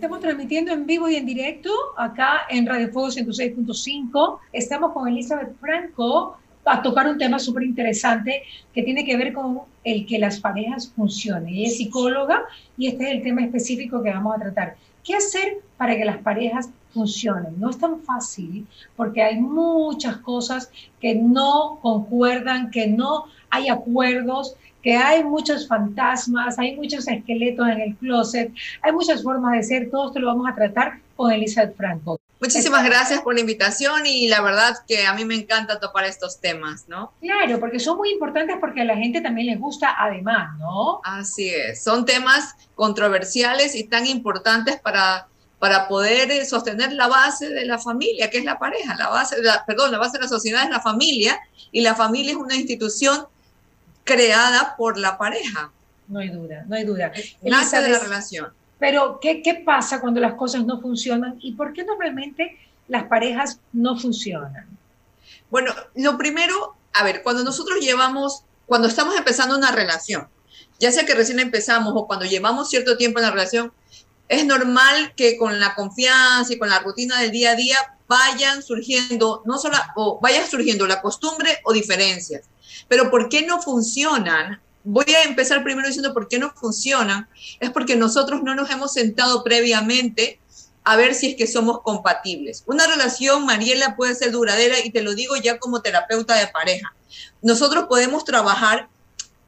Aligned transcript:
Estamos 0.00 0.20
transmitiendo 0.20 0.72
en 0.72 0.86
vivo 0.86 1.10
y 1.10 1.16
en 1.16 1.26
directo 1.26 1.70
acá 1.94 2.46
en 2.48 2.64
Radio 2.64 2.90
Fuego 2.90 3.10
106.5. 3.10 4.38
Estamos 4.50 4.94
con 4.94 5.06
Elizabeth 5.06 5.54
Franco 5.60 6.38
a 6.64 6.80
tocar 6.80 7.06
un 7.06 7.18
tema 7.18 7.38
súper 7.38 7.64
interesante 7.64 8.44
que 8.72 8.82
tiene 8.82 9.04
que 9.04 9.18
ver 9.18 9.34
con 9.34 9.60
el 9.84 10.06
que 10.06 10.18
las 10.18 10.40
parejas 10.40 10.90
funcionen. 10.96 11.54
Ella 11.54 11.66
es 11.66 11.76
psicóloga 11.76 12.44
y 12.78 12.86
este 12.86 13.04
es 13.04 13.10
el 13.10 13.22
tema 13.22 13.42
específico 13.42 14.02
que 14.02 14.08
vamos 14.08 14.36
a 14.36 14.40
tratar. 14.40 14.76
¿Qué 15.04 15.16
hacer 15.16 15.58
para 15.76 15.94
que 15.94 16.06
las 16.06 16.16
parejas 16.22 16.70
funcionen? 16.94 17.60
No 17.60 17.68
es 17.68 17.76
tan 17.76 18.00
fácil 18.00 18.66
porque 18.96 19.22
hay 19.22 19.38
muchas 19.38 20.16
cosas 20.16 20.72
que 20.98 21.14
no 21.14 21.78
concuerdan, 21.82 22.70
que 22.70 22.86
no 22.86 23.26
hay 23.50 23.68
acuerdos, 23.68 24.56
que 24.82 24.96
hay 24.96 25.24
muchos 25.24 25.68
fantasmas, 25.68 26.58
hay 26.58 26.76
muchos 26.76 27.06
esqueletos 27.08 27.68
en 27.68 27.80
el 27.80 27.96
closet, 27.96 28.52
hay 28.82 28.92
muchas 28.92 29.22
formas 29.22 29.52
de 29.52 29.62
ser, 29.62 29.90
todo 29.90 30.08
esto 30.08 30.20
lo 30.20 30.28
vamos 30.28 30.48
a 30.48 30.54
tratar 30.54 31.00
con 31.16 31.32
Elizabeth 31.32 31.76
Franco. 31.76 32.18
Muchísimas 32.40 32.82
gracias 32.86 33.20
por 33.20 33.34
la 33.34 33.40
invitación 33.40 34.06
y 34.06 34.26
la 34.28 34.40
verdad 34.40 34.74
que 34.88 35.06
a 35.06 35.12
mí 35.12 35.26
me 35.26 35.34
encanta 35.34 35.78
topar 35.78 36.06
estos 36.06 36.40
temas, 36.40 36.88
¿no? 36.88 37.12
Claro, 37.20 37.60
porque 37.60 37.78
son 37.78 37.98
muy 37.98 38.12
importantes 38.12 38.56
porque 38.58 38.80
a 38.80 38.84
la 38.84 38.96
gente 38.96 39.20
también 39.20 39.48
les 39.48 39.60
gusta 39.60 39.94
además, 39.98 40.58
¿no? 40.58 41.02
Así 41.04 41.50
es, 41.50 41.84
son 41.84 42.06
temas 42.06 42.54
controversiales 42.74 43.74
y 43.74 43.84
tan 43.84 44.06
importantes 44.06 44.80
para, 44.80 45.28
para 45.58 45.86
poder 45.86 46.30
eh, 46.30 46.46
sostener 46.46 46.94
la 46.94 47.08
base 47.08 47.50
de 47.50 47.66
la 47.66 47.78
familia, 47.78 48.30
que 48.30 48.38
es 48.38 48.44
la 48.46 48.58
pareja, 48.58 48.96
la 48.96 49.08
base, 49.08 49.36
perdón, 49.66 49.92
la 49.92 49.98
base 49.98 50.16
de 50.16 50.22
la 50.22 50.28
sociedad 50.28 50.64
es 50.64 50.70
la 50.70 50.80
familia 50.80 51.38
y 51.72 51.82
la 51.82 51.94
familia 51.94 52.32
es 52.32 52.38
una 52.38 52.56
institución 52.56 53.26
creada 54.04 54.76
por 54.76 54.98
la 54.98 55.18
pareja. 55.18 55.72
No 56.08 56.18
hay 56.18 56.28
duda, 56.28 56.64
no 56.66 56.76
hay 56.76 56.84
duda. 56.84 57.12
Nace 57.42 57.80
de 57.80 57.88
la 57.88 57.98
relación. 57.98 58.52
Pero, 58.78 59.20
¿qué, 59.20 59.42
¿qué 59.42 59.54
pasa 59.54 60.00
cuando 60.00 60.20
las 60.20 60.34
cosas 60.34 60.64
no 60.64 60.80
funcionan? 60.80 61.38
¿Y 61.40 61.52
por 61.52 61.72
qué 61.72 61.84
normalmente 61.84 62.58
las 62.88 63.04
parejas 63.04 63.60
no 63.72 63.98
funcionan? 63.98 64.66
Bueno, 65.50 65.74
lo 65.94 66.16
primero, 66.16 66.74
a 66.92 67.04
ver, 67.04 67.22
cuando 67.22 67.44
nosotros 67.44 67.80
llevamos, 67.80 68.44
cuando 68.66 68.88
estamos 68.88 69.16
empezando 69.16 69.56
una 69.56 69.70
relación, 69.70 70.28
ya 70.78 70.90
sea 70.90 71.04
que 71.04 71.14
recién 71.14 71.38
empezamos 71.40 71.92
o 71.94 72.06
cuando 72.06 72.24
llevamos 72.24 72.70
cierto 72.70 72.96
tiempo 72.96 73.18
en 73.18 73.26
la 73.26 73.30
relación, 73.30 73.72
es 74.28 74.46
normal 74.46 75.12
que 75.16 75.36
con 75.36 75.60
la 75.60 75.74
confianza 75.74 76.52
y 76.52 76.58
con 76.58 76.70
la 76.70 76.78
rutina 76.78 77.20
del 77.20 77.32
día 77.32 77.50
a 77.50 77.56
día 77.56 77.78
vayan 78.06 78.62
surgiendo, 78.62 79.42
no 79.44 79.58
solo, 79.58 79.76
o 79.96 80.20
vaya 80.20 80.46
surgiendo 80.46 80.86
la 80.86 81.02
costumbre 81.02 81.58
o 81.64 81.72
diferencias. 81.72 82.48
Pero 82.88 83.10
¿por 83.10 83.28
qué 83.28 83.46
no 83.46 83.60
funcionan? 83.60 84.60
Voy 84.84 85.12
a 85.14 85.24
empezar 85.24 85.62
primero 85.62 85.86
diciendo 85.86 86.14
por 86.14 86.28
qué 86.28 86.38
no 86.38 86.52
funcionan. 86.52 87.28
Es 87.60 87.70
porque 87.70 87.96
nosotros 87.96 88.42
no 88.42 88.54
nos 88.54 88.70
hemos 88.70 88.92
sentado 88.92 89.44
previamente 89.44 90.40
a 90.84 90.96
ver 90.96 91.14
si 91.14 91.30
es 91.30 91.36
que 91.36 91.46
somos 91.46 91.82
compatibles. 91.82 92.64
Una 92.66 92.86
relación, 92.86 93.44
Mariela, 93.44 93.96
puede 93.96 94.14
ser 94.14 94.32
duradera 94.32 94.76
y 94.82 94.90
te 94.90 95.02
lo 95.02 95.14
digo 95.14 95.36
ya 95.36 95.58
como 95.58 95.82
terapeuta 95.82 96.34
de 96.36 96.48
pareja. 96.48 96.94
Nosotros 97.42 97.84
podemos 97.88 98.24
trabajar 98.24 98.88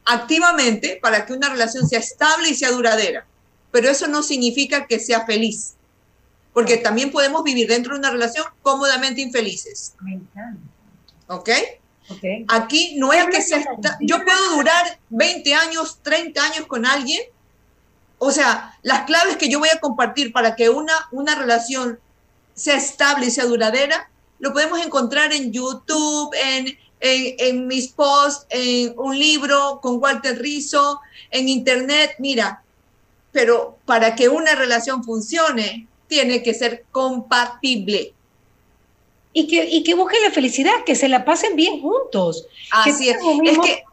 activamente 0.05 0.99
para 1.01 1.25
que 1.25 1.33
una 1.33 1.49
relación 1.49 1.87
sea 1.87 1.99
estable 1.99 2.49
y 2.49 2.55
sea 2.55 2.71
duradera, 2.71 3.25
pero 3.71 3.89
eso 3.89 4.07
no 4.07 4.21
significa 4.21 4.85
que 4.85 4.99
sea 4.99 5.25
feliz, 5.25 5.73
porque 6.53 6.77
también 6.77 7.11
podemos 7.11 7.43
vivir 7.43 7.67
dentro 7.67 7.93
de 7.93 7.99
una 7.99 8.11
relación 8.11 8.45
cómodamente 8.61 9.21
infelices. 9.21 9.95
¿Ok? 11.27 11.49
Aquí 12.47 12.95
no 12.97 13.13
es 13.13 13.25
que 13.25 13.63
yo 14.01 14.23
puedo 14.23 14.55
durar 14.55 14.99
20 15.09 15.53
años, 15.53 15.99
30 16.01 16.43
años 16.43 16.65
con 16.67 16.85
alguien. 16.85 17.21
O 18.17 18.31
sea, 18.31 18.77
las 18.83 19.05
claves 19.05 19.37
que 19.37 19.49
yo 19.49 19.59
voy 19.59 19.69
a 19.69 19.79
compartir 19.79 20.31
para 20.31 20.55
que 20.55 20.69
una, 20.69 20.93
una 21.11 21.35
relación 21.35 21.99
sea 22.53 22.77
estable 22.77 23.27
y 23.27 23.31
sea 23.31 23.45
duradera, 23.45 24.09
lo 24.39 24.53
podemos 24.53 24.79
encontrar 24.85 25.33
en 25.33 25.51
YouTube, 25.51 26.33
en, 26.41 26.77
en, 26.99 27.67
mis 27.67 27.89
posts, 27.89 28.45
en 28.49 28.93
un 28.97 29.17
libro 29.17 29.79
con 29.81 30.01
Walter 30.01 30.37
Rizzo, 30.37 31.01
en 31.31 31.49
Internet. 31.49 32.15
Mira, 32.19 32.63
pero 33.31 33.77
para 33.85 34.15
que 34.15 34.29
una 34.29 34.55
relación 34.55 35.03
funcione, 35.03 35.87
tiene 36.07 36.43
que 36.43 36.53
ser 36.53 36.85
compatible 36.91 38.13
y 39.33 39.47
que, 39.47 39.65
y 39.65 39.83
que 39.83 39.95
busquen 39.95 40.21
la 40.21 40.31
felicidad, 40.31 40.83
que 40.85 40.95
se 40.95 41.09
la 41.09 41.25
pasen 41.25 41.55
bien 41.55 41.81
juntos. 41.81 42.47
Así 42.71 43.09
es. 43.09 43.17
Es 43.43 43.59
que, 43.59 43.83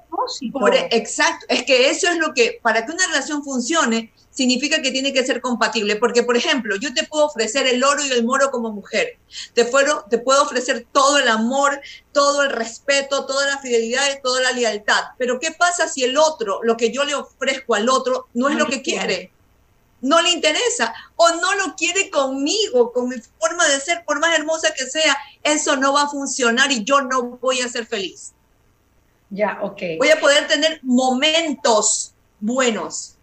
por, 0.53 0.75
exacto, 0.75 1.47
es 1.49 1.65
que 1.65 1.91
eso 1.91 2.09
es 2.09 2.19
lo 2.19 2.35
que, 2.35 2.59
para 2.63 2.85
que 2.85 2.93
una 2.93 3.07
relación 3.07 3.43
funcione, 3.43 4.13
significa 4.31 4.83
que 4.83 4.91
tiene 4.91 5.13
que 5.13 5.25
ser 5.25 5.41
compatible. 5.41 5.97
Porque, 5.97 6.23
por 6.23 6.37
ejemplo, 6.37 6.77
yo 6.77 6.93
te 6.93 7.05
puedo 7.05 7.27
ofrecer 7.27 7.67
el 7.67 7.83
oro 7.83 8.05
y 8.05 8.11
el 8.11 8.25
moro 8.25 8.51
como 8.51 8.71
mujer. 8.71 9.19
Te, 9.55 9.65
fuero, 9.65 10.05
te 10.11 10.19
puedo 10.19 10.43
ofrecer 10.43 10.87
todo 10.93 11.19
el 11.19 11.29
amor, 11.29 11.81
todo 12.13 12.43
el 12.43 12.51
respeto, 12.51 13.25
toda 13.25 13.47
la 13.47 13.59
fidelidad 13.59 14.05
y 14.15 14.21
toda 14.23 14.43
la 14.43 14.53
lealtad. 14.53 15.03
Pero, 15.19 15.41
¿qué 15.41 15.53
pasa 15.53 15.89
si 15.89 16.05
el 16.05 16.19
otro, 16.19 16.61
lo 16.63 16.77
que 16.77 16.93
yo 16.93 17.05
le 17.05 17.15
ofrezco 17.15 17.75
al 17.75 17.89
otro, 17.89 18.29
no 18.35 18.49
es 18.49 18.57
lo 18.57 18.67
que 18.67 18.83
quiere? 18.83 19.33
No 20.03 20.21
le 20.23 20.31
interesa 20.31 20.95
o 21.17 21.31
no 21.37 21.55
lo 21.55 21.75
quiere 21.77 22.11
conmigo, 22.11 22.93
con 22.93 23.09
mi 23.09 23.17
forma 23.39 23.67
de 23.69 23.81
ser, 23.81 24.05
por 24.05 24.21
más 24.21 24.39
hermosa 24.39 24.73
que 24.77 24.87
sea, 24.87 25.17
eso 25.43 25.77
no 25.77 25.93
va 25.93 26.03
a 26.03 26.09
funcionar 26.09 26.71
y 26.73 26.85
yo 26.85 27.01
no 27.03 27.39
voy 27.39 27.61
a 27.61 27.69
ser 27.69 27.87
feliz. 27.87 28.33
Ya, 29.31 29.59
ok. 29.63 29.83
Voy 29.99 30.09
a 30.09 30.21
poder 30.21 30.49
tener 30.49 30.81
momentos 30.83 32.15
buenos. 32.41 33.17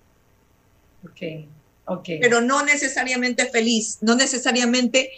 Ok, 1.03 1.47
ok. 1.85 2.09
Pero 2.21 2.41
no 2.41 2.63
necesariamente 2.63 3.49
feliz, 3.49 3.97
no 4.01 4.15
necesariamente 4.15 5.11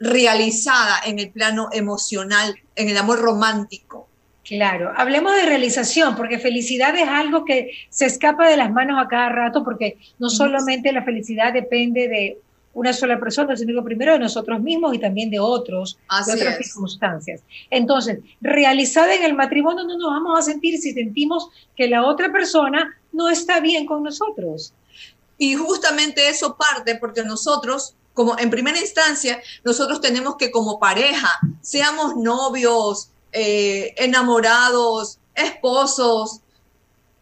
realizada 0.00 1.00
en 1.04 1.20
el 1.20 1.30
plano 1.30 1.68
emocional, 1.72 2.58
en 2.74 2.88
el 2.88 2.96
amor 2.96 3.20
romántico. 3.20 4.01
Claro, 4.44 4.92
hablemos 4.96 5.34
de 5.36 5.46
realización, 5.46 6.16
porque 6.16 6.38
felicidad 6.38 6.96
es 6.96 7.08
algo 7.08 7.44
que 7.44 7.70
se 7.90 8.06
escapa 8.06 8.48
de 8.48 8.56
las 8.56 8.72
manos 8.72 9.00
a 9.00 9.08
cada 9.08 9.28
rato, 9.28 9.62
porque 9.62 9.98
no 10.18 10.30
solamente 10.30 10.92
la 10.92 11.04
felicidad 11.04 11.52
depende 11.52 12.08
de 12.08 12.38
una 12.74 12.92
sola 12.92 13.20
persona, 13.20 13.56
sino 13.56 13.84
primero 13.84 14.14
de 14.14 14.18
nosotros 14.18 14.60
mismos 14.60 14.94
y 14.94 14.98
también 14.98 15.30
de 15.30 15.38
otros, 15.38 15.98
de 16.26 16.32
otras 16.32 16.56
circunstancias. 16.56 17.42
Entonces, 17.70 18.18
realizada 18.40 19.14
en 19.14 19.22
el 19.22 19.34
matrimonio 19.34 19.84
no 19.84 19.96
nos 19.96 20.10
vamos 20.10 20.38
a 20.38 20.42
sentir 20.42 20.78
si 20.78 20.92
sentimos 20.92 21.48
que 21.76 21.88
la 21.88 22.04
otra 22.04 22.32
persona 22.32 22.96
no 23.12 23.28
está 23.28 23.60
bien 23.60 23.86
con 23.86 24.02
nosotros. 24.02 24.72
Y 25.38 25.54
justamente 25.54 26.28
eso 26.28 26.56
parte 26.56 26.96
porque 26.96 27.22
nosotros 27.22 27.94
como 28.14 28.38
en 28.38 28.50
primera 28.50 28.78
instancia, 28.78 29.40
nosotros 29.64 30.02
tenemos 30.02 30.36
que 30.36 30.50
como 30.50 30.78
pareja, 30.78 31.30
seamos 31.62 32.14
novios, 32.16 33.10
eh, 33.32 33.94
enamorados, 33.96 35.18
esposos 35.34 36.40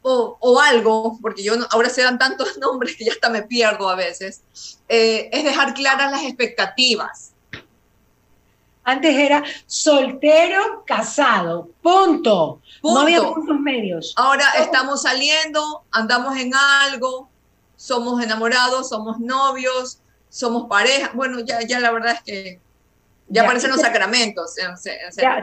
o, 0.02 0.60
algo, 0.60 1.18
porque 1.20 1.42
yo 1.42 1.54
ahora 1.70 1.90
se 1.90 2.02
dan 2.02 2.18
tantos 2.18 2.58
nombres 2.58 2.96
que 2.96 3.04
ya 3.04 3.12
hasta 3.12 3.30
me 3.30 3.42
pierdo 3.42 3.88
a 3.88 3.94
veces, 3.94 4.42
eh, 4.88 5.28
es 5.32 5.44
dejar 5.44 5.74
claras 5.74 6.10
las 6.10 6.22
expectativas. 6.22 7.32
Antes 8.82 9.14
era 9.14 9.44
soltero, 9.66 10.84
casado, 10.86 11.68
punto. 11.82 12.60
punto. 12.80 12.94
No 12.94 13.00
había 13.00 13.22
puntos 13.22 13.60
medios. 13.60 14.14
Ahora 14.16 14.46
estamos 14.58 15.02
saliendo, 15.02 15.84
andamos 15.92 16.36
en 16.38 16.54
algo, 16.54 17.28
somos 17.76 18.22
enamorados, 18.22 18.88
somos 18.88 19.20
novios, 19.20 20.00
somos 20.30 20.66
pareja. 20.66 21.10
Bueno, 21.14 21.40
ya, 21.40 21.60
ya 21.60 21.78
la 21.78 21.90
verdad 21.90 22.14
es 22.14 22.22
que 22.22 22.60
ya, 23.30 23.42
aparecen 23.44 23.70
los 23.70 23.80
sacramentos. 23.80 24.56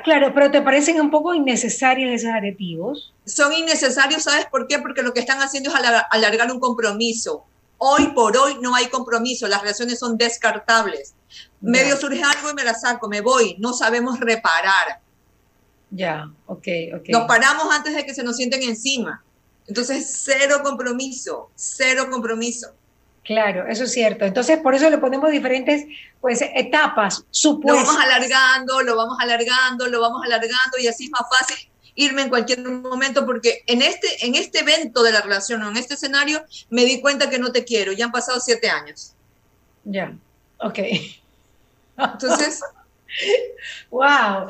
claro, 0.03 0.33
pero 0.33 0.51
¿te 0.51 0.61
parecen 0.61 0.99
un 0.99 1.09
poco 1.09 1.33
innecesarios 1.33 2.11
esos 2.11 2.31
aditivos? 2.31 3.13
Son 3.25 3.53
innecesarios, 3.53 4.23
¿sabes 4.23 4.45
por 4.47 4.67
qué? 4.67 4.79
Porque 4.79 5.01
lo 5.01 5.13
que 5.13 5.21
están 5.21 5.41
haciendo 5.41 5.69
es 5.69 5.75
alargar 6.11 6.51
un 6.51 6.59
compromiso. 6.59 7.45
Hoy 7.77 8.07
por 8.07 8.35
hoy 8.35 8.57
no 8.61 8.75
hay 8.75 8.87
compromiso, 8.87 9.47
las 9.47 9.61
relaciones 9.61 9.99
son 9.99 10.17
descartables. 10.17 11.13
Medio 11.61 11.95
surge 11.95 12.21
algo 12.21 12.51
y 12.51 12.53
me 12.53 12.63
la 12.63 12.73
saco, 12.73 13.07
me 13.07 13.21
voy, 13.21 13.55
no 13.57 13.73
sabemos 13.73 14.19
reparar. 14.19 14.99
Ya, 15.89 16.29
ok, 16.45 16.67
ok. 16.95 17.09
Nos 17.09 17.27
paramos 17.27 17.73
antes 17.73 17.95
de 17.95 18.05
que 18.05 18.13
se 18.13 18.23
nos 18.23 18.35
sienten 18.35 18.61
encima. 18.63 19.23
Entonces, 19.65 20.21
cero 20.23 20.59
compromiso, 20.61 21.51
cero 21.55 22.07
compromiso. 22.09 22.73
Claro, 23.27 23.67
eso 23.67 23.83
es 23.83 23.91
cierto. 23.91 24.23
Entonces, 24.23 24.57
por 24.59 24.73
eso 24.73 24.89
le 24.89 24.99
ponemos 24.99 25.29
diferentes 25.29 25.85
pues, 26.21 26.39
etapas, 26.41 27.25
supuestos. 27.29 27.83
Lo 27.83 27.85
vamos 27.85 28.03
alargando, 28.05 28.81
lo 28.83 28.95
vamos 28.95 29.17
alargando, 29.19 29.87
lo 29.87 29.99
vamos 29.99 30.21
alargando 30.23 30.77
y 30.81 30.87
así 30.87 31.05
es 31.05 31.11
más 31.11 31.23
fácil 31.29 31.57
irme 31.95 32.21
en 32.21 32.29
cualquier 32.29 32.63
momento 32.63 33.25
porque 33.25 33.63
en 33.67 33.81
este, 33.81 34.25
en 34.25 34.35
este 34.35 34.59
evento 34.59 35.03
de 35.03 35.11
la 35.11 35.19
relación 35.19 35.61
o 35.63 35.69
en 35.69 35.75
este 35.75 35.95
escenario 35.95 36.41
me 36.69 36.85
di 36.85 37.01
cuenta 37.01 37.29
que 37.29 37.37
no 37.37 37.51
te 37.51 37.65
quiero. 37.65 37.91
Ya 37.91 38.05
han 38.05 38.13
pasado 38.13 38.39
siete 38.39 38.69
años. 38.69 39.11
Ya, 39.83 40.13
ok. 40.59 40.79
Entonces, 41.97 42.61
Wow, 43.89 44.47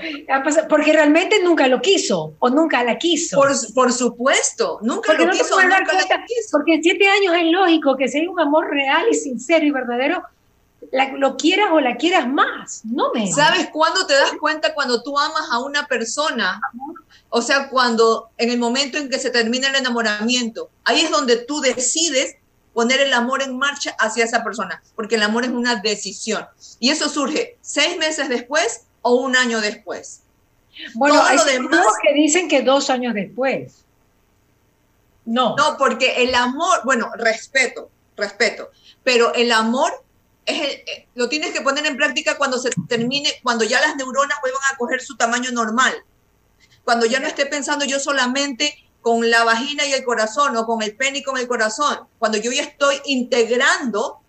porque 0.67 0.93
realmente 0.93 1.41
nunca 1.43 1.67
lo 1.67 1.81
quiso 1.81 2.33
o 2.39 2.49
nunca 2.49 2.83
la 2.83 2.97
quiso. 2.97 3.37
Por, 3.73 3.91
supuesto, 3.93 4.79
nunca 4.81 5.13
lo 5.13 5.29
quiso, 5.29 5.55
Porque 6.51 6.75
en 6.75 6.83
siete 6.83 7.07
años 7.07 7.35
es 7.35 7.51
lógico 7.51 7.95
que 7.95 8.07
sea 8.07 8.29
un 8.29 8.39
amor 8.39 8.69
real 8.69 9.05
y 9.11 9.15
sincero 9.15 9.65
y 9.65 9.71
verdadero, 9.71 10.23
lo 11.17 11.37
quieras 11.37 11.69
o 11.71 11.79
la 11.79 11.95
quieras 11.97 12.27
más, 12.27 12.81
no 12.85 13.11
me. 13.13 13.31
¿Sabes 13.31 13.69
cuándo 13.71 14.05
te 14.07 14.13
das 14.13 14.33
cuenta 14.39 14.73
cuando 14.73 15.01
tú 15.01 15.17
amas 15.17 15.49
a 15.51 15.59
una 15.59 15.85
persona? 15.85 16.59
O 17.29 17.41
sea, 17.41 17.69
cuando 17.69 18.29
en 18.37 18.49
el 18.51 18.57
momento 18.57 18.97
en 18.97 19.09
que 19.09 19.19
se 19.19 19.29
termina 19.29 19.69
el 19.69 19.75
enamoramiento, 19.75 20.69
ahí 20.83 21.01
es 21.01 21.11
donde 21.11 21.37
tú 21.37 21.59
decides 21.61 22.37
poner 22.77 23.01
el 23.01 23.11
amor 23.11 23.41
en 23.41 23.57
marcha 23.57 23.95
hacia 23.97 24.23
esa 24.23 24.43
persona, 24.43 24.83
porque 24.95 25.15
el 25.15 25.23
amor 25.23 25.43
es 25.43 25.49
una 25.49 25.77
decisión. 25.77 26.45
Y 26.79 26.91
eso 26.91 27.09
surge 27.09 27.57
seis 27.59 27.97
meses 27.97 28.29
después 28.29 28.83
o 29.01 29.15
un 29.15 29.35
año 29.35 29.61
después. 29.61 30.21
Bueno, 30.93 31.19
hay 31.23 31.39
demás, 31.53 31.87
que 32.03 32.13
dicen 32.13 32.47
que 32.47 32.61
dos 32.61 32.91
años 32.91 33.15
después. 33.15 33.83
No. 35.25 35.55
No, 35.55 35.75
porque 35.79 36.21
el 36.21 36.35
amor, 36.35 36.81
bueno, 36.83 37.09
respeto, 37.15 37.89
respeto, 38.15 38.69
pero 39.03 39.33
el 39.33 39.51
amor 39.51 39.91
es 40.45 40.61
eh, 40.61 41.07
lo 41.15 41.29
tienes 41.29 41.53
que 41.53 41.61
poner 41.61 41.83
en 41.87 41.97
práctica 41.97 42.37
cuando 42.37 42.59
se 42.59 42.69
termine, 42.87 43.39
cuando 43.41 43.65
ya 43.65 43.81
las 43.81 43.95
neuronas 43.95 44.37
vuelvan 44.39 44.61
a 44.71 44.77
coger 44.77 45.01
su 45.01 45.17
tamaño 45.17 45.49
normal. 45.49 45.95
Cuando 46.83 47.07
ya 47.07 47.19
no 47.19 47.25
esté 47.25 47.47
pensando 47.47 47.85
yo 47.85 47.99
solamente 47.99 48.86
con 49.07 49.29
la 49.29 49.45
vagina 49.45 49.85
y 49.85 49.93
el 49.93 50.03
corazón 50.03 50.57
o 50.57 50.65
con 50.65 50.81
el 50.81 50.93
pene 50.93 51.19
y 51.19 51.23
con 51.23 51.37
el 51.37 51.47
corazón. 51.47 51.97
Cuando 52.19 52.37
yo 52.39 52.51
ya 52.51 52.63
estoy 52.63 52.97
integrando, 53.05 54.19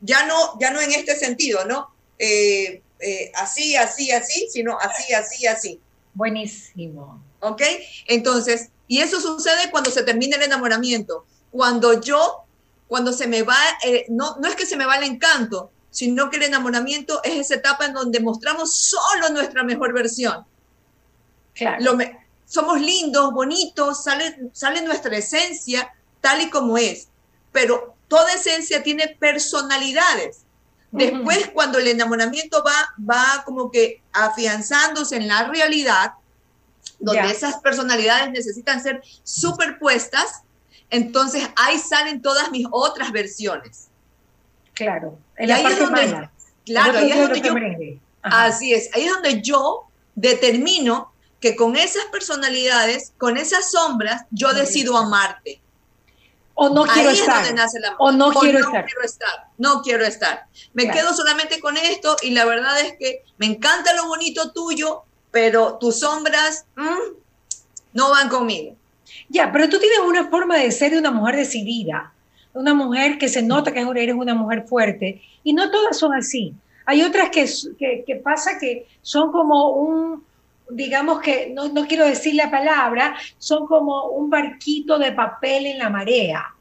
ya 0.00 0.26
no, 0.26 0.56
ya 0.60 0.70
no 0.70 0.80
en 0.80 0.92
este 0.92 1.16
sentido, 1.16 1.64
¿no? 1.64 1.90
Eh, 2.20 2.80
eh, 3.00 3.32
así, 3.34 3.74
así, 3.74 4.12
así, 4.12 4.46
sino 4.48 4.78
así, 4.78 5.12
así, 5.12 5.44
así. 5.48 5.80
Buenísimo. 6.14 7.20
¿Ok? 7.40 7.62
Entonces, 8.06 8.68
y 8.86 9.00
eso 9.00 9.20
sucede 9.20 9.72
cuando 9.72 9.90
se 9.90 10.04
termina 10.04 10.36
el 10.36 10.44
enamoramiento. 10.44 11.26
Cuando 11.50 12.00
yo, 12.00 12.44
cuando 12.86 13.12
se 13.12 13.26
me 13.26 13.42
va, 13.42 13.58
eh, 13.84 14.06
no, 14.08 14.36
no 14.36 14.46
es 14.46 14.54
que 14.54 14.66
se 14.66 14.76
me 14.76 14.86
va 14.86 14.98
el 14.98 15.02
encanto, 15.02 15.72
sino 15.90 16.30
que 16.30 16.36
el 16.36 16.44
enamoramiento 16.44 17.24
es 17.24 17.34
esa 17.34 17.56
etapa 17.56 17.86
en 17.86 17.92
donde 17.92 18.20
mostramos 18.20 18.72
solo 18.76 19.30
nuestra 19.30 19.64
mejor 19.64 19.92
versión. 19.92 20.46
Claro. 21.54 21.98
Somos 22.48 22.80
lindos, 22.80 23.32
bonitos, 23.32 24.02
sale, 24.02 24.50
sale 24.52 24.80
nuestra 24.82 25.16
esencia 25.16 25.92
tal 26.20 26.40
y 26.40 26.50
como 26.50 26.78
es, 26.78 27.08
pero 27.52 27.94
toda 28.08 28.32
esencia 28.32 28.82
tiene 28.82 29.08
personalidades. 29.08 30.44
Después, 30.90 31.50
cuando 31.52 31.78
el 31.78 31.86
enamoramiento 31.88 32.64
va, 32.64 32.94
va 32.98 33.42
como 33.44 33.70
que 33.70 34.00
afianzándose 34.12 35.16
en 35.16 35.28
la 35.28 35.44
realidad, 35.44 36.14
donde 36.98 37.30
esas 37.30 37.58
personalidades 37.58 38.30
necesitan 38.30 38.82
ser 38.82 39.02
superpuestas, 39.22 40.42
entonces 40.88 41.46
ahí 41.56 41.78
salen 41.78 42.22
todas 42.22 42.50
mis 42.50 42.66
otras 42.70 43.12
versiones. 43.12 43.88
Claro. 44.72 45.18
Y 45.38 45.50
ahí 45.50 45.66
es 45.66 45.78
donde, 45.78 46.30
claro, 46.64 46.98
ahí 46.98 47.12
es 47.12 47.20
donde 47.20 47.40
yo, 47.42 47.54
así 48.22 48.72
es, 48.72 48.88
ahí 48.94 49.04
es 49.04 49.12
donde 49.12 49.42
yo 49.42 49.84
determino 50.14 51.12
que 51.40 51.56
con 51.56 51.76
esas 51.76 52.04
personalidades, 52.06 53.12
con 53.18 53.36
esas 53.36 53.70
sombras, 53.70 54.24
yo 54.30 54.52
decido 54.52 54.96
amarte. 54.96 55.60
O 56.54 56.70
no 56.70 56.82
quiero 56.84 57.10
estar. 57.10 57.44
O 57.98 58.10
no, 58.10 58.32
quiero, 58.32 58.58
estar. 58.58 58.84
quiero 58.84 59.02
estar. 59.04 59.46
No 59.58 59.80
quiero 59.82 60.04
estar. 60.04 60.46
Me 60.74 60.90
quedo 60.90 61.14
solamente 61.14 61.60
con 61.60 61.76
esto 61.76 62.16
y 62.22 62.30
la 62.30 62.44
verdad 62.44 62.80
es 62.80 62.94
que 62.98 63.22
me 63.36 63.46
encanta 63.46 63.94
lo 63.94 64.08
bonito 64.08 64.50
tuyo, 64.50 65.02
pero 65.30 65.78
tus 65.78 66.00
sombras 66.00 66.66
mm, 66.74 67.14
no 67.92 68.10
van 68.10 68.28
conmigo. 68.28 68.74
Ya, 69.28 69.52
pero 69.52 69.68
tú 69.68 69.78
tienes 69.78 70.00
una 70.00 70.28
forma 70.28 70.56
de 70.56 70.72
ser 70.72 70.92
de 70.92 70.98
una 70.98 71.12
mujer 71.12 71.36
decidida, 71.36 72.12
una 72.54 72.74
mujer 72.74 73.18
que 73.18 73.28
se 73.28 73.42
nota 73.42 73.72
que 73.72 73.80
eres 73.80 74.16
una 74.16 74.34
mujer 74.34 74.66
fuerte, 74.66 75.22
y 75.44 75.52
no 75.52 75.70
todas 75.70 75.96
son 75.96 76.12
así. 76.12 76.54
Hay 76.86 77.02
otras 77.02 77.30
que, 77.30 78.04
que, 78.04 78.16
pasa 78.16 78.58
que 78.58 78.88
son 79.02 79.30
como 79.30 79.70
un, 79.70 80.24
digamos 80.70 81.20
que, 81.20 81.50
no, 81.54 81.68
no 81.68 81.86
quiero 81.86 82.06
decir 82.06 82.34
la 82.34 82.50
palabra, 82.50 83.16
son 83.38 83.66
como 83.66 84.08
un 84.08 84.30
barquito 84.30 84.98
de 84.98 85.12
papel 85.12 85.66
en 85.66 85.78
la 85.78 85.90
marea, 85.90 86.54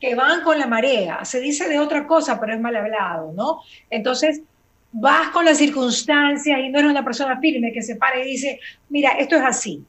que 0.00 0.14
van 0.14 0.42
con 0.42 0.58
la 0.58 0.66
marea. 0.66 1.24
Se 1.24 1.40
dice 1.40 1.68
de 1.68 1.78
otra 1.78 2.06
cosa, 2.06 2.38
pero 2.38 2.54
es 2.54 2.60
mal 2.60 2.76
hablado, 2.76 3.32
¿no? 3.32 3.60
Entonces, 3.90 4.42
vas 4.92 5.28
con 5.30 5.44
las 5.44 5.58
circunstancias 5.58 6.58
y 6.60 6.68
no 6.68 6.78
eres 6.78 6.90
una 6.90 7.04
persona 7.04 7.40
firme 7.40 7.72
que 7.72 7.82
se 7.82 7.96
para 7.96 8.24
y 8.24 8.30
dice, 8.30 8.60
mira, 8.88 9.10
esto 9.12 9.36
es 9.36 9.42
así. 9.42 9.82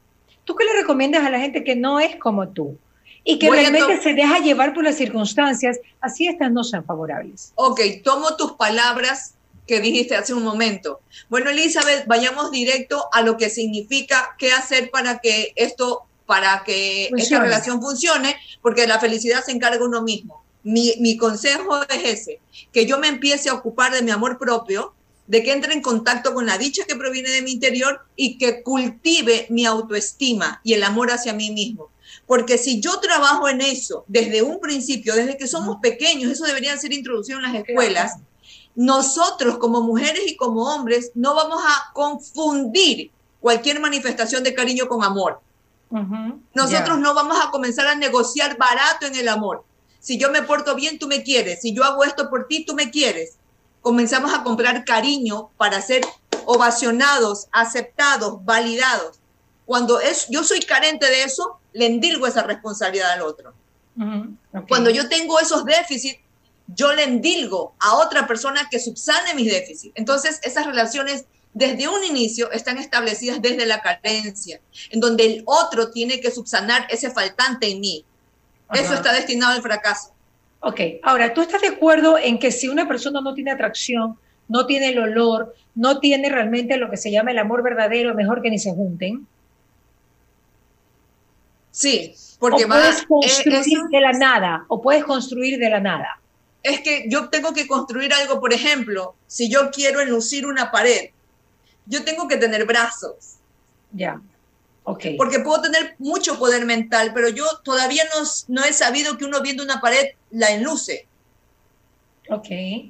¿Tú 0.43 0.55
qué 0.55 0.65
le 0.65 0.73
recomiendas 0.73 1.23
a 1.23 1.29
la 1.29 1.39
gente 1.39 1.63
que 1.63 1.75
no 1.75 1.99
es 1.99 2.15
como 2.15 2.49
tú? 2.49 2.77
Y 3.23 3.39
que 3.39 3.49
realmente 3.49 4.01
se 4.01 4.13
deja 4.13 4.39
llevar 4.39 4.73
por 4.73 4.83
las 4.83 4.95
circunstancias, 4.95 5.79
así 5.99 6.27
estas 6.27 6.51
no 6.51 6.63
sean 6.63 6.85
favorables. 6.85 7.53
Ok, 7.55 7.81
tomo 8.03 8.35
tus 8.35 8.53
palabras 8.53 9.35
que 9.67 9.79
dijiste 9.79 10.15
hace 10.15 10.33
un 10.33 10.43
momento. 10.43 10.99
Bueno, 11.29 11.49
Elizabeth, 11.49 12.05
vayamos 12.07 12.51
directo 12.51 13.07
a 13.11 13.21
lo 13.21 13.37
que 13.37 13.49
significa 13.49 14.35
qué 14.37 14.51
hacer 14.51 14.91
para 14.91 15.19
que 15.19 15.53
esto, 15.55 16.03
para 16.25 16.63
que 16.63 17.09
esta 17.17 17.39
relación 17.39 17.81
funcione, 17.81 18.35
porque 18.61 18.87
la 18.87 18.99
felicidad 18.99 19.43
se 19.43 19.51
encarga 19.51 19.83
uno 19.83 20.01
mismo. 20.01 20.43
Mi, 20.63 20.93
mi 20.99 21.17
consejo 21.17 21.83
es 21.83 22.19
ese, 22.21 22.39
que 22.71 22.85
yo 22.85 22.97
me 22.97 23.07
empiece 23.07 23.49
a 23.49 23.53
ocupar 23.53 23.93
de 23.93 24.01
mi 24.01 24.11
amor 24.11 24.37
propio, 24.37 24.93
de 25.27 25.43
que 25.43 25.53
entre 25.53 25.73
en 25.73 25.81
contacto 25.81 26.33
con 26.33 26.45
la 26.45 26.57
dicha 26.57 26.85
que 26.85 26.95
proviene 26.95 27.29
de 27.29 27.41
mi 27.41 27.51
interior 27.51 28.01
y 28.15 28.37
que 28.37 28.61
cultive 28.61 29.47
mi 29.49 29.65
autoestima 29.65 30.61
y 30.63 30.73
el 30.73 30.83
amor 30.83 31.11
hacia 31.11 31.33
mí 31.33 31.51
mismo. 31.51 31.89
Porque 32.27 32.57
si 32.57 32.79
yo 32.79 32.99
trabajo 32.99 33.49
en 33.49 33.61
eso 33.61 34.05
desde 34.07 34.41
un 34.41 34.59
principio, 34.59 35.15
desde 35.15 35.37
que 35.37 35.47
somos 35.47 35.77
pequeños, 35.81 36.31
eso 36.31 36.45
debería 36.45 36.77
ser 36.77 36.93
introducido 36.93 37.39
en 37.39 37.43
las 37.43 37.55
escuelas, 37.55 38.17
nosotros 38.75 39.57
como 39.57 39.81
mujeres 39.81 40.23
y 40.27 40.35
como 40.35 40.73
hombres 40.73 41.11
no 41.15 41.33
vamos 41.33 41.61
a 41.65 41.93
confundir 41.93 43.11
cualquier 43.39 43.79
manifestación 43.79 44.43
de 44.43 44.53
cariño 44.53 44.87
con 44.87 45.03
amor. 45.03 45.39
Nosotros 46.53 46.99
no 46.99 47.13
vamos 47.13 47.37
a 47.41 47.51
comenzar 47.51 47.87
a 47.87 47.95
negociar 47.95 48.57
barato 48.57 49.05
en 49.05 49.15
el 49.15 49.29
amor. 49.29 49.63
Si 49.99 50.17
yo 50.17 50.29
me 50.29 50.43
porto 50.43 50.75
bien, 50.75 50.99
tú 50.99 51.07
me 51.07 51.23
quieres. 51.23 51.61
Si 51.61 51.73
yo 51.73 51.83
hago 51.83 52.03
esto 52.03 52.29
por 52.29 52.47
ti, 52.47 52.65
tú 52.65 52.73
me 52.73 52.91
quieres 52.91 53.37
comenzamos 53.85 54.33
a 54.33 54.41
comprar 54.41 54.83
cariño 54.83 55.51
para 55.57 55.79
ser 55.79 56.01
ovacionados, 56.45 57.47
aceptados, 57.51 58.43
validados. 58.43 59.19
Cuando 59.63 59.99
es, 59.99 60.25
yo 60.27 60.43
soy 60.43 60.61
carente 60.61 61.05
de 61.05 61.21
eso, 61.21 61.59
le 61.71 61.85
endilgo 61.85 62.25
esa 62.25 62.41
responsabilidad 62.41 63.11
al 63.11 63.21
otro. 63.21 63.53
Cuando 64.67 64.89
yo 64.89 65.07
tengo 65.07 65.39
esos 65.39 65.65
déficits, 65.65 66.19
yo 66.67 66.93
le 66.93 67.03
endilgo 67.03 67.75
a 67.79 67.95
otra 67.95 68.27
persona 68.27 68.67
que 68.69 68.79
subsane 68.79 69.33
mis 69.35 69.51
déficits. 69.51 69.93
Entonces, 69.95 70.39
esas 70.43 70.65
relaciones 70.65 71.25
desde 71.53 71.87
un 71.87 72.03
inicio 72.03 72.51
están 72.51 72.77
establecidas 72.77 73.41
desde 73.41 73.65
la 73.65 73.81
carencia, 73.81 74.59
en 74.89 74.99
donde 74.99 75.25
el 75.25 75.43
otro 75.45 75.89
tiene 75.91 76.19
que 76.19 76.31
subsanar 76.31 76.87
ese 76.89 77.11
faltante 77.11 77.69
en 77.69 77.79
mí. 77.79 78.05
Eso 78.73 78.93
está 78.93 79.13
destinado 79.13 79.53
al 79.53 79.61
fracaso. 79.61 80.11
Ok, 80.59 80.79
ahora, 81.03 81.33
¿tú 81.33 81.41
estás 81.41 81.61
de 81.61 81.67
acuerdo 81.67 82.17
en 82.17 82.39
que 82.39 82.51
si 82.51 82.67
una 82.67 82.87
persona 82.87 83.21
no 83.21 83.33
tiene 83.33 83.51
atracción, 83.51 84.17
no 84.47 84.65
tiene 84.65 84.89
el 84.89 84.99
olor, 84.99 85.55
no 85.75 85.99
tiene 85.99 86.29
realmente 86.29 86.77
lo 86.77 86.89
que 86.89 86.97
se 86.97 87.11
llama 87.11 87.31
el 87.31 87.39
amor 87.39 87.63
verdadero, 87.63 88.15
mejor 88.15 88.41
que 88.41 88.49
ni 88.49 88.59
se 88.59 88.71
junten? 88.71 89.27
Sí, 91.71 92.15
porque 92.39 92.65
o 92.65 92.67
puedes 92.67 93.05
construir 93.05 93.79
de 93.91 94.01
la 94.01 94.13
nada, 94.13 94.65
o 94.67 94.81
puedes 94.81 95.03
construir 95.03 95.59
de 95.59 95.69
la 95.69 95.79
nada. 95.79 96.19
Es 96.65 96.81
que 96.81 97.05
yo 97.07 97.29
tengo 97.29 97.53
que 97.53 97.67
construir 97.67 98.11
algo, 98.11 98.39
por 98.39 98.51
ejemplo, 98.51 99.15
si 99.27 99.49
yo 99.49 99.69
quiero 99.69 100.01
enlucir 100.01 100.47
una 100.47 100.71
pared, 100.71 101.11
yo 101.85 102.03
tengo 102.03 102.27
que 102.27 102.37
tener 102.37 102.65
brazos. 102.65 103.35
Ya. 103.91 104.19
Porque 104.83 105.39
puedo 105.39 105.61
tener 105.61 105.95
mucho 105.99 106.39
poder 106.39 106.65
mental, 106.65 107.11
pero 107.13 107.29
yo 107.29 107.45
todavía 107.63 108.03
no, 108.05 108.27
no 108.47 108.63
he 108.65 108.73
sabido 108.73 109.15
que 109.15 109.25
uno 109.25 109.41
viendo 109.41 109.63
una 109.63 109.79
pared 109.79 110.07
la 110.31 110.51
enluce. 110.53 111.07
Ok, 112.29 112.47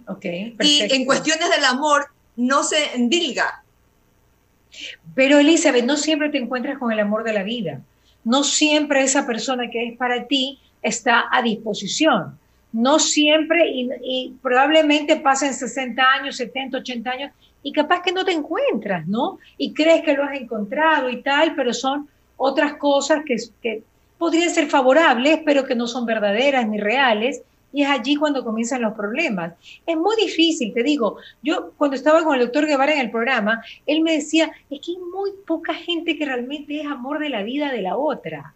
ok. 0.07 0.25
Y 0.61 0.93
en 0.93 1.03
cuestiones 1.03 1.49
del 1.49 1.65
amor 1.65 2.07
no 2.37 2.63
se 2.63 2.95
endilga. 2.95 3.61
Pero 5.15 5.39
Elizabeth, 5.39 5.83
no 5.83 5.97
siempre 5.97 6.29
te 6.29 6.37
encuentras 6.37 6.77
con 6.77 6.93
el 6.93 6.99
amor 7.01 7.25
de 7.25 7.33
la 7.33 7.43
vida. 7.43 7.81
No 8.23 8.45
siempre 8.45 9.03
esa 9.03 9.27
persona 9.27 9.69
que 9.69 9.89
es 9.89 9.97
para 9.97 10.27
ti 10.27 10.61
está 10.81 11.25
a 11.29 11.41
disposición. 11.41 12.39
No 12.75 12.99
siempre, 12.99 13.69
y, 13.69 14.33
probablemente 14.41 15.15
pasen 15.15 15.53
60 15.53 16.03
años, 16.03 16.35
70, 16.35 16.79
80 16.79 17.09
años, 17.09 17.31
y 17.63 17.71
capaz 17.71 18.01
que 18.01 18.11
no 18.11 18.25
te 18.25 18.33
encuentras, 18.33 19.07
¿no? 19.07 19.39
Y 19.57 19.73
crees 19.73 20.03
que 20.03 20.13
lo 20.13 20.25
has 20.25 20.35
encontrado 20.35 21.09
y 21.09 21.21
tal, 21.21 21.55
pero 21.55 21.73
son 21.73 22.09
otras 22.35 22.73
cosas 22.73 23.23
que, 23.25 23.37
que 23.61 23.81
podrían 24.17 24.49
ser 24.49 24.67
favorables, 24.67 25.39
pero 25.45 25.63
que 25.63 25.73
no 25.73 25.87
son 25.87 26.05
verdaderas 26.05 26.67
ni 26.67 26.77
reales. 26.77 27.43
Y 27.71 27.83
es 27.83 27.89
allí 27.89 28.17
cuando 28.17 28.43
comienzan 28.43 28.81
los 28.81 28.93
problemas. 28.93 29.53
Es 29.87 29.95
muy 29.95 30.17
difícil, 30.17 30.73
te 30.73 30.83
digo. 30.83 31.15
Yo 31.41 31.71
cuando 31.77 31.95
estaba 31.95 32.25
con 32.25 32.35
el 32.35 32.41
doctor 32.41 32.65
Guevara 32.65 32.93
en 32.93 32.99
el 32.99 33.09
programa, 33.09 33.63
él 33.85 34.01
me 34.01 34.17
decía, 34.17 34.51
es 34.69 34.81
que 34.81 34.91
hay 34.91 34.97
muy 34.97 35.31
poca 35.47 35.73
gente 35.73 36.17
que 36.17 36.25
realmente 36.25 36.81
es 36.81 36.87
amor 36.87 37.19
de 37.19 37.29
la 37.29 37.41
vida 37.43 37.71
de 37.71 37.81
la 37.81 37.95
otra. 37.95 38.53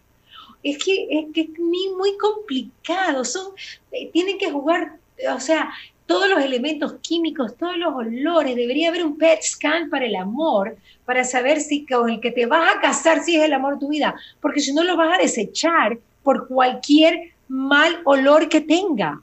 Es 0.62 0.82
que 0.82 1.06
es, 1.10 1.26
que 1.32 1.42
es 1.42 1.58
muy 1.58 2.16
complicado, 2.18 3.24
son, 3.24 3.52
eh, 3.92 4.10
tienen 4.12 4.38
que 4.38 4.50
jugar, 4.50 4.98
o 5.34 5.40
sea, 5.40 5.70
todos 6.10 6.28
los 6.28 6.42
elementos 6.42 6.94
químicos, 7.02 7.56
todos 7.56 7.76
los 7.76 7.94
olores. 7.94 8.56
Debería 8.56 8.88
haber 8.88 9.04
un 9.04 9.16
PET 9.16 9.42
scan 9.42 9.88
para 9.88 10.06
el 10.06 10.16
amor, 10.16 10.76
para 11.04 11.22
saber 11.22 11.60
si 11.60 11.86
con 11.86 12.10
el 12.10 12.20
que 12.20 12.32
te 12.32 12.46
vas 12.46 12.76
a 12.76 12.80
casar 12.80 13.22
si 13.22 13.36
es 13.36 13.44
el 13.44 13.52
amor 13.52 13.74
de 13.74 13.80
tu 13.80 13.88
vida, 13.90 14.16
porque 14.40 14.60
si 14.60 14.72
no 14.72 14.82
lo 14.82 14.96
vas 14.96 15.16
a 15.16 15.22
desechar 15.22 15.98
por 16.24 16.48
cualquier 16.48 17.32
mal 17.46 18.00
olor 18.04 18.48
que 18.48 18.60
tenga. 18.60 19.20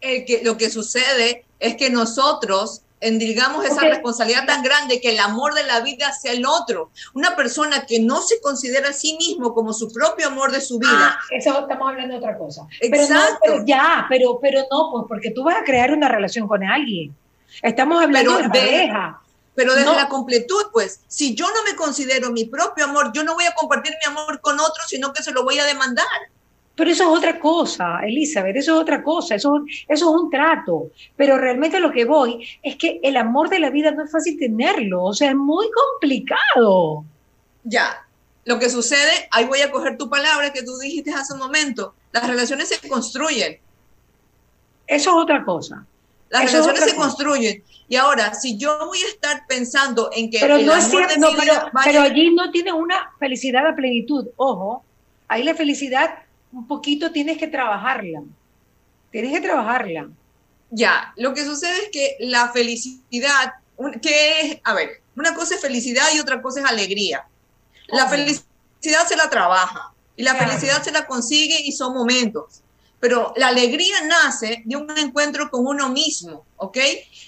El 0.00 0.24
que, 0.24 0.42
lo 0.42 0.56
que 0.56 0.70
sucede 0.70 1.44
es 1.60 1.76
que 1.76 1.90
nosotros 1.90 2.80
endigamos 3.08 3.64
esa 3.64 3.80
responsabilidad 3.82 4.46
tan 4.46 4.62
grande 4.62 5.00
que 5.00 5.12
el 5.12 5.18
amor 5.18 5.54
de 5.54 5.64
la 5.64 5.80
vida 5.80 6.12
sea 6.12 6.32
el 6.32 6.44
otro. 6.46 6.90
Una 7.14 7.36
persona 7.36 7.86
que 7.86 8.00
no 8.00 8.22
se 8.22 8.40
considera 8.40 8.90
a 8.90 8.92
sí 8.92 9.16
mismo 9.18 9.54
como 9.54 9.72
su 9.72 9.92
propio 9.92 10.28
amor 10.28 10.52
de 10.52 10.60
su 10.60 10.78
vida. 10.78 10.90
Ah, 10.92 11.18
eso 11.30 11.60
estamos 11.60 11.88
hablando 11.88 12.14
de 12.14 12.18
otra 12.18 12.38
cosa. 12.38 12.66
Exacto. 12.80 13.38
Pero, 13.42 13.64
ya, 13.66 14.06
pero, 14.08 14.38
pero 14.40 14.60
no, 14.70 14.90
pues 14.92 15.04
porque 15.08 15.30
tú 15.30 15.44
vas 15.44 15.56
a 15.56 15.64
crear 15.64 15.92
una 15.92 16.08
relación 16.08 16.48
con 16.48 16.62
alguien. 16.64 17.14
Estamos 17.62 18.02
hablando 18.02 18.38
de 18.38 18.48
pareja. 18.48 19.20
Pero 19.54 19.74
desde 19.74 19.96
la 19.96 20.08
completud, 20.08 20.66
pues, 20.70 21.00
si 21.08 21.34
yo 21.34 21.46
no 21.46 21.64
me 21.64 21.74
considero 21.76 22.30
mi 22.30 22.44
propio 22.44 22.84
amor, 22.84 23.10
yo 23.14 23.24
no 23.24 23.34
voy 23.34 23.46
a 23.46 23.54
compartir 23.54 23.94
mi 24.04 24.12
amor 24.12 24.38
con 24.42 24.60
otro, 24.60 24.82
sino 24.86 25.14
que 25.14 25.22
se 25.22 25.32
lo 25.32 25.44
voy 25.44 25.58
a 25.58 25.64
demandar. 25.64 26.04
Pero 26.76 26.90
eso 26.90 27.04
es 27.04 27.18
otra 27.18 27.40
cosa, 27.40 28.00
Elizabeth, 28.06 28.54
eso 28.54 28.74
es 28.74 28.80
otra 28.82 29.02
cosa, 29.02 29.34
eso, 29.34 29.64
eso 29.88 30.10
es 30.10 30.22
un 30.22 30.30
trato. 30.30 30.90
Pero 31.16 31.38
realmente 31.38 31.80
lo 31.80 31.90
que 31.90 32.04
voy 32.04 32.46
es 32.62 32.76
que 32.76 33.00
el 33.02 33.16
amor 33.16 33.48
de 33.48 33.58
la 33.58 33.70
vida 33.70 33.92
no 33.92 34.04
es 34.04 34.12
fácil 34.12 34.38
tenerlo, 34.38 35.04
o 35.04 35.14
sea, 35.14 35.30
es 35.30 35.36
muy 35.36 35.66
complicado. 35.70 37.04
Ya, 37.64 38.06
lo 38.44 38.58
que 38.58 38.68
sucede, 38.68 39.26
ahí 39.30 39.46
voy 39.46 39.62
a 39.62 39.70
coger 39.70 39.96
tu 39.96 40.10
palabra 40.10 40.52
que 40.52 40.62
tú 40.62 40.76
dijiste 40.76 41.12
hace 41.12 41.32
un 41.32 41.38
momento, 41.38 41.94
las 42.12 42.28
relaciones 42.28 42.68
se 42.68 42.86
construyen. 42.86 43.58
Eso 44.86 45.10
es 45.10 45.16
otra 45.16 45.44
cosa. 45.46 45.86
Las 46.28 46.52
relaciones 46.52 46.84
se 46.84 46.94
construyen. 46.94 47.64
Y 47.88 47.96
ahora, 47.96 48.34
si 48.34 48.58
yo 48.58 48.78
voy 48.84 48.98
a 49.02 49.08
estar 49.08 49.46
pensando 49.46 50.10
en 50.12 50.30
que... 50.30 50.40
Pero 50.40 50.58
no 50.58 50.76
es 50.76 50.84
cierto, 50.84 51.28
pero, 51.38 51.52
pero 51.84 52.00
allí 52.02 52.34
no 52.34 52.50
tiene 52.50 52.72
una 52.72 53.12
felicidad 53.18 53.66
a 53.66 53.74
plenitud. 53.74 54.28
Ojo, 54.36 54.84
ahí 55.28 55.42
la 55.42 55.54
felicidad 55.54 56.25
un 56.56 56.66
poquito 56.66 57.12
tienes 57.12 57.36
que 57.36 57.48
trabajarla. 57.48 58.22
Tienes 59.10 59.32
que 59.32 59.46
trabajarla. 59.46 60.08
Ya, 60.70 61.12
lo 61.16 61.34
que 61.34 61.44
sucede 61.44 61.84
es 61.84 61.90
que 61.92 62.16
la 62.18 62.48
felicidad, 62.48 63.52
que 64.00 64.40
es, 64.40 64.60
a 64.64 64.72
ver, 64.72 65.02
una 65.14 65.34
cosa 65.34 65.54
es 65.54 65.60
felicidad 65.60 66.06
y 66.14 66.18
otra 66.18 66.40
cosa 66.40 66.60
es 66.60 66.66
alegría. 66.66 67.26
La 67.88 68.08
felicidad 68.08 69.06
se 69.06 69.16
la 69.16 69.28
trabaja 69.28 69.92
y 70.16 70.22
la 70.22 70.34
felicidad 70.34 70.82
se 70.82 70.92
la 70.92 71.06
consigue 71.06 71.60
y 71.60 71.72
son 71.72 71.92
momentos. 71.92 72.62
Pero 72.98 73.34
la 73.36 73.48
alegría 73.48 74.02
nace 74.02 74.62
de 74.64 74.76
un 74.76 74.90
encuentro 74.98 75.50
con 75.50 75.66
uno 75.66 75.90
mismo, 75.90 76.46
¿ok? 76.56 76.78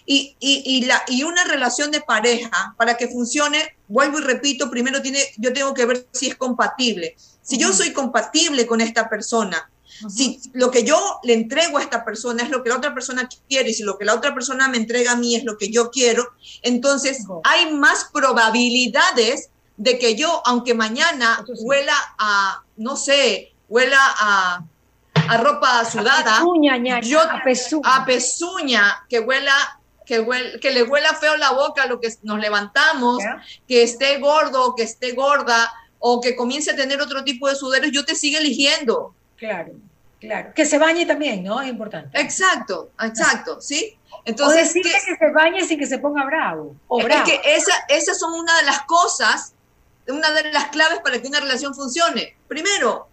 Y, 0.06 0.36
y, 0.40 0.62
y, 0.64 0.84
la, 0.86 1.02
y 1.08 1.22
una 1.22 1.44
relación 1.44 1.90
de 1.90 2.00
pareja, 2.00 2.74
para 2.78 2.96
que 2.96 3.08
funcione, 3.08 3.76
vuelvo 3.86 4.18
y 4.18 4.22
repito, 4.22 4.70
primero 4.70 5.02
tiene, 5.02 5.20
yo 5.36 5.52
tengo 5.52 5.74
que 5.74 5.84
ver 5.84 6.06
si 6.12 6.28
es 6.28 6.36
compatible. 6.36 7.16
Si 7.42 7.58
yo 7.58 7.72
soy 7.72 7.92
compatible 7.92 8.66
con 8.66 8.80
esta 8.80 9.08
persona, 9.08 9.70
si 10.08 10.40
lo 10.52 10.70
que 10.70 10.84
yo 10.84 11.18
le 11.24 11.34
entrego 11.34 11.78
a 11.78 11.82
esta 11.82 12.04
persona 12.04 12.42
es 12.42 12.50
lo 12.50 12.62
que 12.62 12.68
la 12.68 12.76
otra 12.76 12.94
persona 12.94 13.28
quiere 13.48 13.70
y 13.70 13.74
si 13.74 13.82
lo 13.82 13.98
que 13.98 14.04
la 14.04 14.14
otra 14.14 14.34
persona 14.34 14.68
me 14.68 14.76
entrega 14.76 15.12
a 15.12 15.16
mí 15.16 15.34
es 15.34 15.44
lo 15.44 15.58
que 15.58 15.70
yo 15.70 15.90
quiero, 15.90 16.28
entonces 16.62 17.24
hay 17.44 17.72
más 17.72 18.08
probabilidades 18.12 19.50
de 19.76 19.98
que 19.98 20.16
yo, 20.16 20.42
aunque 20.44 20.74
mañana 20.74 21.44
huela 21.60 21.94
a, 22.18 22.62
no 22.76 22.96
sé, 22.96 23.52
huela 23.68 23.98
a, 24.00 24.64
a 25.28 25.36
ropa 25.38 25.84
sudada, 25.84 26.38
a 26.38 27.00
yo, 27.00 27.20
a 27.20 27.42
pezuña. 27.44 27.96
a 27.96 28.04
pezuña, 28.04 29.04
que 29.08 29.20
huela 29.20 29.54
que, 30.04 30.26
que, 30.60 30.70
le 30.70 30.84
huela 30.84 31.14
feo 31.14 31.36
la 31.36 31.50
boca 31.50 31.84
lo 31.86 32.00
que 32.00 32.08
nos 32.22 32.38
levantamos, 32.40 33.22
que 33.66 33.82
esté 33.82 34.18
gordo, 34.18 34.74
que 34.74 34.84
esté 34.84 35.12
gorda, 35.12 35.70
o 35.98 36.20
que 36.20 36.36
comience 36.36 36.70
a 36.70 36.76
tener 36.76 37.00
otro 37.00 37.24
tipo 37.24 37.48
de 37.48 37.54
sudores, 37.54 37.90
yo 37.92 38.04
te 38.04 38.14
sigo 38.14 38.38
eligiendo. 38.38 39.14
Claro, 39.36 39.72
claro. 40.20 40.52
Que 40.54 40.64
se 40.64 40.78
bañe 40.78 41.06
también, 41.06 41.44
¿no? 41.44 41.60
Es 41.60 41.68
importante. 41.68 42.18
Exacto, 42.20 42.90
exacto, 43.00 43.60
¿sí? 43.60 43.98
Entonces, 44.24 44.56
o 44.56 44.64
decirle 44.64 44.92
que, 44.92 45.16
se 45.16 45.30
bañe 45.30 45.64
sin 45.64 45.78
que 45.78 45.86
se 45.86 45.98
ponga 45.98 46.24
bravo. 46.24 46.76
O 46.88 47.00
es 47.00 47.22
que 47.22 47.40
esa, 47.44 47.72
esas 47.88 48.18
son 48.18 48.32
una 48.34 48.56
de 48.58 48.64
las 48.64 48.82
cosas, 48.82 49.54
una 50.06 50.30
de 50.32 50.52
las 50.52 50.66
claves 50.66 51.00
para 51.00 51.20
que 51.20 51.28
una 51.28 51.40
relación 51.40 51.74
funcione. 51.74 52.36
Primero, 52.46 53.07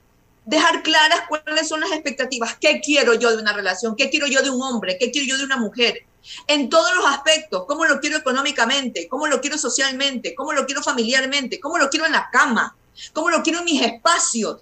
dejar 0.45 0.83
claras 0.83 1.21
cuáles 1.27 1.67
son 1.67 1.81
las 1.81 1.91
expectativas. 1.91 2.55
¿Qué 2.59 2.79
quiero 2.79 3.13
yo 3.15 3.31
de 3.31 3.41
una 3.41 3.53
relación? 3.53 3.95
¿Qué 3.95 4.09
quiero 4.09 4.27
yo 4.27 4.41
de 4.41 4.49
un 4.49 4.61
hombre? 4.61 4.97
¿Qué 4.99 5.11
quiero 5.11 5.27
yo 5.27 5.37
de 5.37 5.43
una 5.43 5.57
mujer? 5.57 6.05
En 6.47 6.69
todos 6.69 6.95
los 6.95 7.05
aspectos. 7.05 7.65
¿Cómo 7.67 7.85
lo 7.85 7.99
quiero 7.99 8.17
económicamente? 8.17 9.07
¿Cómo 9.07 9.27
lo 9.27 9.41
quiero 9.41 9.57
socialmente? 9.57 10.35
¿Cómo 10.35 10.53
lo 10.53 10.65
quiero 10.65 10.81
familiarmente? 10.81 11.59
¿Cómo 11.59 11.77
lo 11.77 11.89
quiero 11.89 12.05
en 12.05 12.13
la 12.13 12.29
cama? 12.31 12.75
¿Cómo 13.13 13.29
lo 13.29 13.43
quiero 13.43 13.59
en 13.59 13.65
mis 13.65 13.81
espacios? 13.81 14.61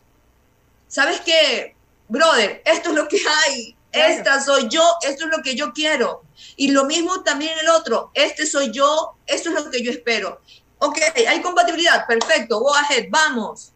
¿Sabes 0.87 1.21
qué? 1.21 1.75
Brother, 2.07 2.61
esto 2.65 2.89
es 2.89 2.95
lo 2.95 3.07
que 3.07 3.19
hay. 3.45 3.75
Esta 3.91 4.43
soy 4.43 4.69
yo, 4.69 4.83
esto 5.03 5.25
es 5.25 5.31
lo 5.37 5.43
que 5.43 5.55
yo 5.55 5.71
quiero. 5.71 6.23
Y 6.55 6.71
lo 6.71 6.85
mismo 6.85 7.23
también 7.23 7.57
el 7.59 7.69
otro. 7.69 8.11
Este 8.13 8.45
soy 8.45 8.71
yo, 8.71 9.17
esto 9.27 9.49
es 9.49 9.55
lo 9.55 9.69
que 9.69 9.83
yo 9.83 9.91
espero. 9.91 10.41
Ok, 10.79 10.97
hay 11.27 11.41
compatibilidad, 11.41 12.05
perfecto, 12.07 12.59
go 12.59 12.73
ahead, 12.75 13.05
vamos. 13.09 13.72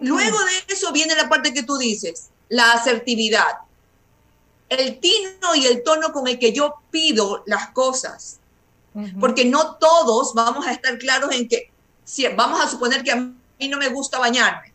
Luego 0.00 0.38
de 0.38 0.74
eso 0.74 0.92
viene 0.92 1.14
la 1.14 1.28
parte 1.28 1.52
que 1.52 1.62
tú 1.62 1.76
dices, 1.76 2.30
la 2.48 2.72
asertividad. 2.72 3.58
El 4.68 4.98
tino 4.98 5.54
y 5.54 5.66
el 5.66 5.82
tono 5.82 6.12
con 6.12 6.26
el 6.28 6.38
que 6.38 6.52
yo 6.52 6.74
pido 6.90 7.42
las 7.46 7.70
cosas. 7.70 8.38
Porque 9.20 9.44
no 9.44 9.76
todos 9.76 10.34
vamos 10.34 10.66
a 10.66 10.72
estar 10.72 10.98
claros 10.98 11.32
en 11.32 11.48
que, 11.48 11.70
si, 12.04 12.26
vamos 12.28 12.60
a 12.60 12.68
suponer 12.68 13.04
que 13.04 13.12
a 13.12 13.16
mí 13.16 13.68
no 13.68 13.78
me 13.78 13.88
gusta 13.88 14.18
bañarme. 14.18 14.72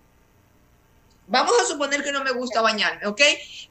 Vamos 1.27 1.53
a 1.60 1.65
suponer 1.65 2.03
que 2.03 2.12
no 2.12 2.24
me 2.24 2.32
gusta 2.32 2.62
bañarme, 2.62 3.08
¿ok? 3.08 3.22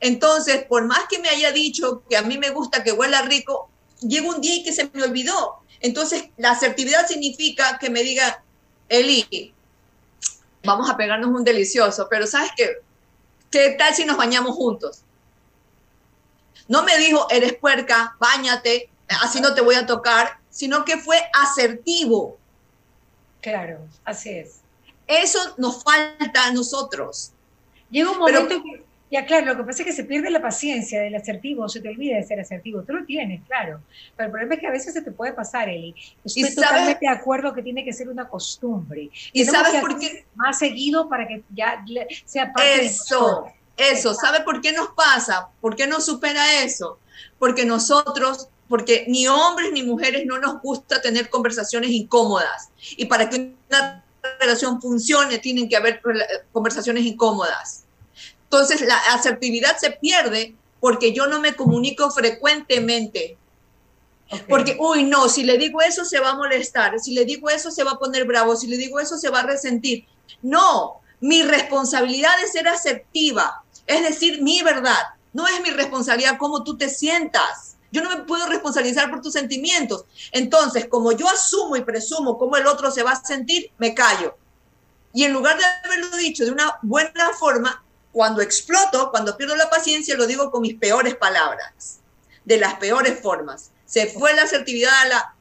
Entonces, 0.00 0.64
por 0.64 0.84
más 0.84 1.06
que 1.08 1.20
me 1.20 1.28
haya 1.28 1.52
dicho 1.52 2.02
que 2.08 2.16
a 2.16 2.23
mí 2.23 2.37
me 2.37 2.50
gusta 2.50 2.82
que 2.82 2.92
huela 2.92 3.23
rico, 3.23 3.70
llega 4.00 4.28
un 4.28 4.40
día 4.40 4.56
y 4.56 4.64
que 4.64 4.73
se 4.73 4.90
me 4.92 5.02
olvidó. 5.02 5.61
Entonces, 5.80 6.25
la 6.37 6.50
asertividad 6.50 7.06
significa 7.06 7.78
que 7.78 7.90
me 7.90 8.02
diga, 8.02 8.42
Eli, 8.88 9.53
vamos 10.64 10.90
a 10.90 10.97
pegarnos 10.97 11.30
un 11.30 11.44
delicioso, 11.44 12.06
pero 12.09 12.26
¿sabes 12.26 12.50
qué? 12.56 12.78
¿Qué 13.50 13.76
tal 13.78 13.94
si 13.94 14.04
nos 14.04 14.16
bañamos 14.16 14.54
juntos? 14.56 15.02
No 16.66 16.83
me 16.83 16.97
dijo, 16.99 17.26
eres 17.30 17.54
puerca, 17.54 18.16
bañate, 18.18 18.90
así 19.23 19.40
no 19.40 19.54
te 19.54 19.61
voy 19.61 19.75
a 19.75 19.87
tocar, 19.87 20.38
sino 20.50 20.85
que 20.85 20.99
fue 20.99 21.23
asertivo. 21.35 22.38
Claro, 23.40 23.80
así 24.04 24.30
es. 24.30 24.61
Eso 25.06 25.38
nos 25.59 25.83
falta 25.83 26.47
a 26.47 26.52
nosotros. 26.52 27.33
Llega 27.90 28.11
un 28.11 28.18
momento 28.18 28.62
que 28.62 28.83
ya, 29.14 29.26
claro, 29.26 29.47
lo 29.47 29.56
que 29.56 29.62
pasa 29.62 29.83
es 29.83 29.87
que 29.87 29.92
se 29.92 30.02
pierde 30.02 30.28
la 30.28 30.42
paciencia 30.42 31.00
del 31.00 31.14
asertivo, 31.14 31.68
se 31.68 31.80
te 31.80 31.88
olvida 31.88 32.16
de 32.16 32.25
ser 32.25 32.40
asertivo. 32.40 32.83
Tú 32.83 32.94
lo 32.94 33.04
tienes, 33.04 33.42
claro. 33.47 33.80
Pero 34.16 34.26
el 34.26 34.33
problema 34.33 34.54
es 34.54 34.61
que 34.61 34.66
a 34.66 34.73
veces 34.73 34.92
se 34.92 35.02
te 35.02 35.12
puede 35.12 35.33
pasar, 35.33 35.68
Eli. 35.68 35.94
Estoy 36.25 36.52
totalmente 36.52 36.99
de 37.00 37.09
acuerdo 37.09 37.54
que 37.54 37.62
tiene 37.62 37.85
que 37.85 37.92
ser 37.92 38.09
una 38.09 38.28
costumbre. 38.28 39.11
¿Y 39.33 39.44
sabes 39.44 39.80
por 39.80 40.00
qué? 40.00 40.26
Más 40.35 40.59
seguido 40.59 41.09
para 41.09 41.28
que 41.28 41.44
ya 41.54 41.85
sea 42.25 42.52
parte 42.52 42.87
Eso, 42.87 43.47
de 43.76 43.90
eso. 43.92 44.14
¿Sabe 44.14 44.40
por 44.40 44.61
qué 44.61 44.73
nos 44.73 44.88
pasa? 44.88 45.49
¿Por 45.61 45.76
qué 45.76 45.87
nos 45.87 46.06
supera 46.06 46.64
eso? 46.64 46.99
Porque 47.38 47.64
nosotros 47.64 48.49
porque 48.68 49.04
ni 49.06 49.28
hombres 49.28 49.71
ni 49.73 49.85
mujeres 49.85 50.25
no 50.26 50.40
nos 50.40 50.61
gusta 50.61 51.00
tener 51.00 51.30
conversaciones 51.30 51.90
incómodas. 51.90 52.71
Y 52.97 53.04
para 53.04 53.28
que 53.28 53.54
una 53.71 54.04
relación 54.40 54.80
funcione, 54.80 55.38
tienen 55.38 55.68
que 55.68 55.76
haber 55.76 56.02
conversaciones 56.50 57.04
incómodas. 57.04 57.84
Entonces 58.54 58.87
la 58.87 58.96
asertividad 59.12 59.76
se 59.78 59.90
pierde 59.90 60.54
porque 60.78 61.12
yo 61.12 61.26
no 61.26 61.40
me 61.40 61.56
comunico 61.56 62.08
frecuentemente. 62.12 63.37
Porque, 64.49 64.76
uy, 64.78 65.02
no, 65.02 65.28
si 65.28 65.42
le 65.42 65.58
digo 65.58 65.82
eso 65.82 66.04
se 66.04 66.20
va 66.20 66.30
a 66.30 66.37
molestar, 66.37 67.00
si 67.00 67.14
le 67.14 67.25
digo 67.25 67.50
eso 67.50 67.73
se 67.73 67.82
va 67.82 67.92
a 67.92 67.99
poner 67.99 68.25
bravo, 68.25 68.54
si 68.54 68.68
le 68.68 68.76
digo 68.76 69.00
eso 69.00 69.18
se 69.18 69.28
va 69.28 69.40
a 69.40 69.46
resentir. 69.46 70.06
No, 70.40 71.00
mi 71.20 71.42
responsabilidad 71.42 72.32
es 72.44 72.52
ser 72.52 72.68
asertiva, 72.68 73.64
es 73.88 74.02
decir, 74.02 74.40
mi 74.40 74.62
verdad. 74.62 75.02
No 75.32 75.49
es 75.49 75.61
mi 75.61 75.70
responsabilidad 75.70 76.38
cómo 76.38 76.62
tú 76.62 76.76
te 76.76 76.88
sientas. 76.88 77.76
Yo 77.90 78.02
no 78.02 78.11
me 78.11 78.23
puedo 78.23 78.46
responsabilizar 78.46 79.11
por 79.11 79.20
tus 79.20 79.32
sentimientos. 79.32 80.04
Entonces, 80.30 80.87
como 80.87 81.11
yo 81.11 81.28
asumo 81.28 81.75
y 81.75 81.82
presumo 81.82 82.38
cómo 82.38 82.56
el 82.56 82.68
otro 82.68 82.92
se 82.92 83.02
va 83.02 83.12
a 83.12 83.25
sentir, 83.25 83.73
me 83.78 83.94
callo. 83.94 84.37
Y 85.12 85.25
en 85.25 85.32
lugar 85.32 85.58
de 85.58 85.64
haberlo 85.64 86.16
dicho 86.16 86.44
de 86.44 86.52
una 86.52 86.78
buena 86.82 87.32
forma, 87.38 87.84
cuando 88.14 88.40
exploto, 88.40 89.11
cuando 89.11 89.37
pierdo 89.37 89.56
la 89.56 89.68
paciencia, 89.68 90.16
lo 90.16 90.28
digo 90.28 90.52
con 90.52 90.62
mis 90.62 90.76
peores 90.76 91.16
palabras, 91.16 92.00
de 92.44 92.59
las 92.59 92.75
peores 92.75 93.21
formas. 93.21 93.73
Se 93.85 94.06
fue 94.06 94.33
la 94.35 94.42
asertividad 94.42 94.92
a 95.02 95.09
la... 95.09 95.35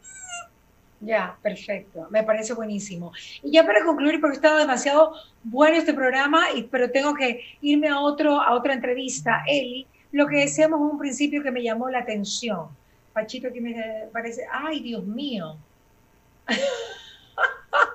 Ya, 0.99 1.37
perfecto, 1.43 2.07
me 2.09 2.23
parece 2.23 2.53
buenísimo. 2.53 3.11
Y 3.43 3.51
ya 3.51 3.63
para 3.63 3.85
concluir, 3.85 4.19
porque 4.19 4.37
ha 4.37 4.39
estado 4.39 4.57
demasiado 4.57 5.13
bueno 5.43 5.77
este 5.77 5.93
programa, 5.93 6.47
y, 6.55 6.63
pero 6.63 6.89
tengo 6.89 7.13
que 7.13 7.41
irme 7.61 7.89
a, 7.89 7.99
otro, 7.99 8.41
a 8.41 8.55
otra 8.55 8.73
entrevista, 8.73 9.43
Eli, 9.47 9.85
lo 10.11 10.25
que 10.25 10.37
decíamos 10.37 10.79
en 10.79 10.87
un 10.87 10.97
principio 10.97 11.43
que 11.43 11.51
me 11.51 11.61
llamó 11.61 11.91
la 11.91 11.99
atención. 11.99 12.69
Pachito 13.13 13.49
aquí 13.49 13.61
me 13.61 14.07
parece, 14.11 14.47
ay 14.51 14.79
Dios 14.79 15.03
mío. 15.03 15.57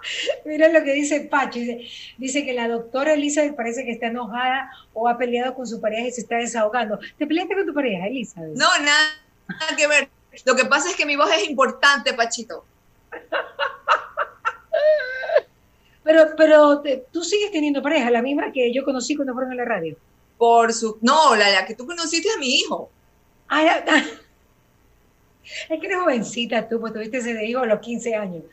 Mira 0.44 0.68
lo 0.68 0.82
que 0.84 0.92
dice 0.92 1.20
Pacho. 1.22 1.58
Dice, 2.18 2.44
que 2.44 2.52
la 2.52 2.68
doctora 2.68 3.14
Elizabeth 3.14 3.56
parece 3.56 3.84
que 3.84 3.92
está 3.92 4.06
enojada 4.08 4.70
o 4.92 5.08
ha 5.08 5.18
peleado 5.18 5.54
con 5.54 5.66
su 5.66 5.80
pareja 5.80 6.08
y 6.08 6.12
se 6.12 6.22
está 6.22 6.36
desahogando. 6.36 6.98
¿Te 7.18 7.26
peleaste 7.26 7.54
con 7.54 7.66
tu 7.66 7.74
pareja, 7.74 8.06
Elizabeth? 8.06 8.56
No, 8.56 8.66
nada, 8.78 9.08
nada 9.48 9.76
que 9.76 9.86
ver. 9.86 10.08
Lo 10.44 10.54
que 10.54 10.64
pasa 10.64 10.90
es 10.90 10.96
que 10.96 11.06
mi 11.06 11.16
voz 11.16 11.30
es 11.32 11.48
importante, 11.48 12.14
Pachito. 12.14 12.64
Pero, 16.08 16.24
pero 16.38 16.82
tú 17.12 17.22
sigues 17.22 17.52
teniendo 17.52 17.82
pareja, 17.82 18.10
la 18.10 18.22
misma 18.22 18.50
que 18.50 18.72
yo 18.72 18.82
conocí 18.82 19.14
cuando 19.14 19.34
fueron 19.34 19.52
a 19.52 19.56
la 19.56 19.66
radio. 19.66 19.94
Por 20.38 20.72
su. 20.72 20.96
No, 21.02 21.36
la, 21.36 21.66
que 21.66 21.74
tú 21.74 21.86
conociste 21.86 22.30
a 22.34 22.38
mi 22.38 22.48
hijo. 22.48 22.90
Ah, 23.46 23.82
es 25.68 25.80
que 25.80 25.86
eres 25.86 25.98
jovencita 25.98 26.68
tú, 26.68 26.80
pues 26.80 26.92
tuviste 26.92 27.18
ese 27.18 27.44
hijo 27.44 27.60
a 27.60 27.66
los 27.66 27.80
15 27.80 28.14
años. 28.14 28.44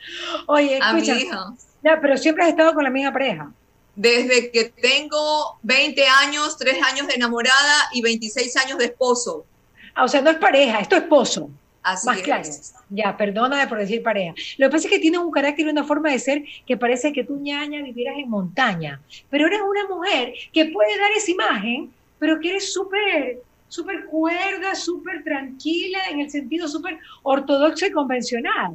Oye, 0.47 0.77
escucha. 0.77 1.13
A 1.13 1.15
mi 1.15 1.21
hijo. 1.21 1.57
pero 2.01 2.17
siempre 2.17 2.43
has 2.43 2.49
estado 2.49 2.73
con 2.73 2.83
la 2.83 2.89
misma 2.89 3.11
pareja. 3.11 3.51
Desde 3.95 4.51
que 4.51 4.65
tengo 4.65 5.57
20 5.63 6.05
años, 6.05 6.57
3 6.57 6.83
años 6.83 7.07
de 7.07 7.13
enamorada 7.13 7.89
y 7.93 8.01
26 8.01 8.57
años 8.57 8.77
de 8.77 8.85
esposo. 8.85 9.45
Ah, 9.93 10.03
o 10.03 10.07
sea, 10.07 10.21
no 10.21 10.29
es 10.29 10.37
pareja, 10.37 10.79
es 10.79 10.89
tu 10.89 10.95
esposo. 10.95 11.49
Así 11.81 12.07
Más 12.07 12.21
claro. 12.21 12.49
Ya, 12.89 13.15
perdóname 13.15 13.67
por 13.67 13.77
decir 13.77 14.01
pareja. 14.01 14.33
Lo 14.57 14.67
que 14.67 14.71
pasa 14.71 14.87
es 14.87 14.93
que 14.93 14.99
tienes 14.99 15.19
un 15.19 15.31
carácter 15.31 15.67
y 15.67 15.69
una 15.69 15.83
forma 15.83 16.09
de 16.09 16.19
ser 16.19 16.43
que 16.65 16.77
parece 16.77 17.13
que 17.13 17.23
tú, 17.23 17.37
ñaña, 17.37 17.83
vivieras 17.83 18.17
en 18.17 18.29
montaña. 18.29 19.01
Pero 19.29 19.47
eres 19.47 19.61
una 19.61 19.87
mujer 19.87 20.33
que 20.51 20.65
puede 20.65 20.97
dar 20.97 21.11
esa 21.15 21.31
imagen, 21.31 21.93
pero 22.19 22.39
que 22.39 22.49
eres 22.49 22.73
súper 22.73 23.43
súper 23.67 24.05
cuerda, 24.05 24.75
súper 24.75 25.23
tranquila, 25.23 25.99
en 26.09 26.21
el 26.21 26.29
sentido 26.29 26.67
súper 26.67 26.99
ortodoxa 27.23 27.87
y 27.87 27.91
convencional. 27.91 28.73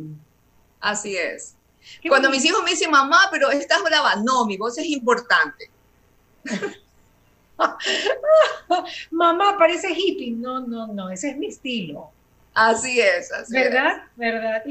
Así 0.80 1.16
es. 1.16 1.56
Cuando 2.08 2.30
mis 2.30 2.44
hijos 2.44 2.62
me 2.62 2.70
dicen, 2.70 2.90
mamá, 2.90 3.28
pero 3.30 3.50
estás 3.50 3.82
brava, 3.82 4.16
no, 4.16 4.46
mi 4.46 4.56
voz 4.56 4.78
es 4.78 4.86
importante. 4.86 5.70
mamá, 9.10 9.56
parece 9.58 9.92
hippie. 9.92 10.32
No, 10.32 10.60
no, 10.60 10.86
no, 10.88 11.10
ese 11.10 11.30
es 11.30 11.36
mi 11.36 11.46
estilo. 11.46 12.10
Así 12.54 13.00
es, 13.00 13.32
así 13.32 13.54
¿Verdad? 13.54 14.02
¿Verdad? 14.16 14.62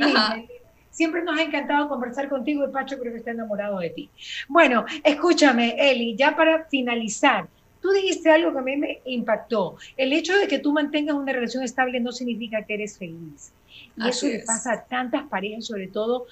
Siempre 0.89 1.23
nos 1.23 1.39
ha 1.39 1.43
encantado 1.43 1.87
conversar 1.87 2.27
contigo 2.27 2.67
y 2.67 2.71
Pacho 2.71 2.99
creo 2.99 3.13
que 3.13 3.19
está 3.19 3.31
enamorado 3.31 3.79
de 3.79 3.91
ti. 3.91 4.09
Bueno, 4.47 4.85
escúchame, 5.03 5.75
Eli, 5.77 6.15
ya 6.15 6.35
para 6.35 6.65
finalizar, 6.65 7.47
tú 7.81 7.91
dijiste 7.91 8.29
algo 8.29 8.51
que 8.53 8.59
a 8.59 8.61
mí 8.61 8.77
me 8.77 8.99
impactó. 9.05 9.77
El 9.97 10.13
hecho 10.13 10.37
de 10.37 10.47
que 10.47 10.59
tú 10.59 10.73
mantengas 10.73 11.15
una 11.15 11.33
relación 11.33 11.63
estable 11.63 11.99
no 11.99 12.11
significa 12.11 12.63
que 12.63 12.75
eres 12.75 12.97
feliz. 12.97 13.51
Y 13.97 14.07
eso 14.07 14.27
le 14.27 14.39
pasa 14.39 14.73
a 14.73 14.83
tantas 14.85 15.27
parejas, 15.27 15.65
sobre 15.65 15.87
todo 15.87 16.27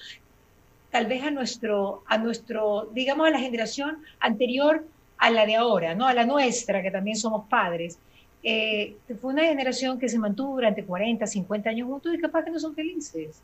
tal 0.90 1.06
vez 1.06 1.22
a 1.22 1.30
nuestro, 1.30 2.02
a 2.06 2.16
nuestro, 2.16 2.88
digamos, 2.92 3.26
a 3.26 3.30
la 3.30 3.38
generación 3.38 3.98
anterior 4.20 4.86
a 5.18 5.30
la 5.30 5.44
de 5.44 5.56
ahora, 5.56 5.94
¿no? 5.94 6.06
A 6.06 6.14
la 6.14 6.24
nuestra, 6.24 6.82
que 6.82 6.90
también 6.90 7.16
somos 7.16 7.46
padres 7.48 7.98
eh, 8.42 8.96
fue 9.20 9.32
una 9.32 9.44
generación 9.44 9.98
que 9.98 10.08
se 10.08 10.18
mantuvo 10.18 10.54
durante 10.54 10.84
40, 10.84 11.26
50 11.26 11.70
años 11.70 11.88
juntos 11.88 12.14
y 12.14 12.18
capaz 12.18 12.44
que 12.44 12.50
no 12.50 12.58
son 12.58 12.74
felices. 12.74 13.42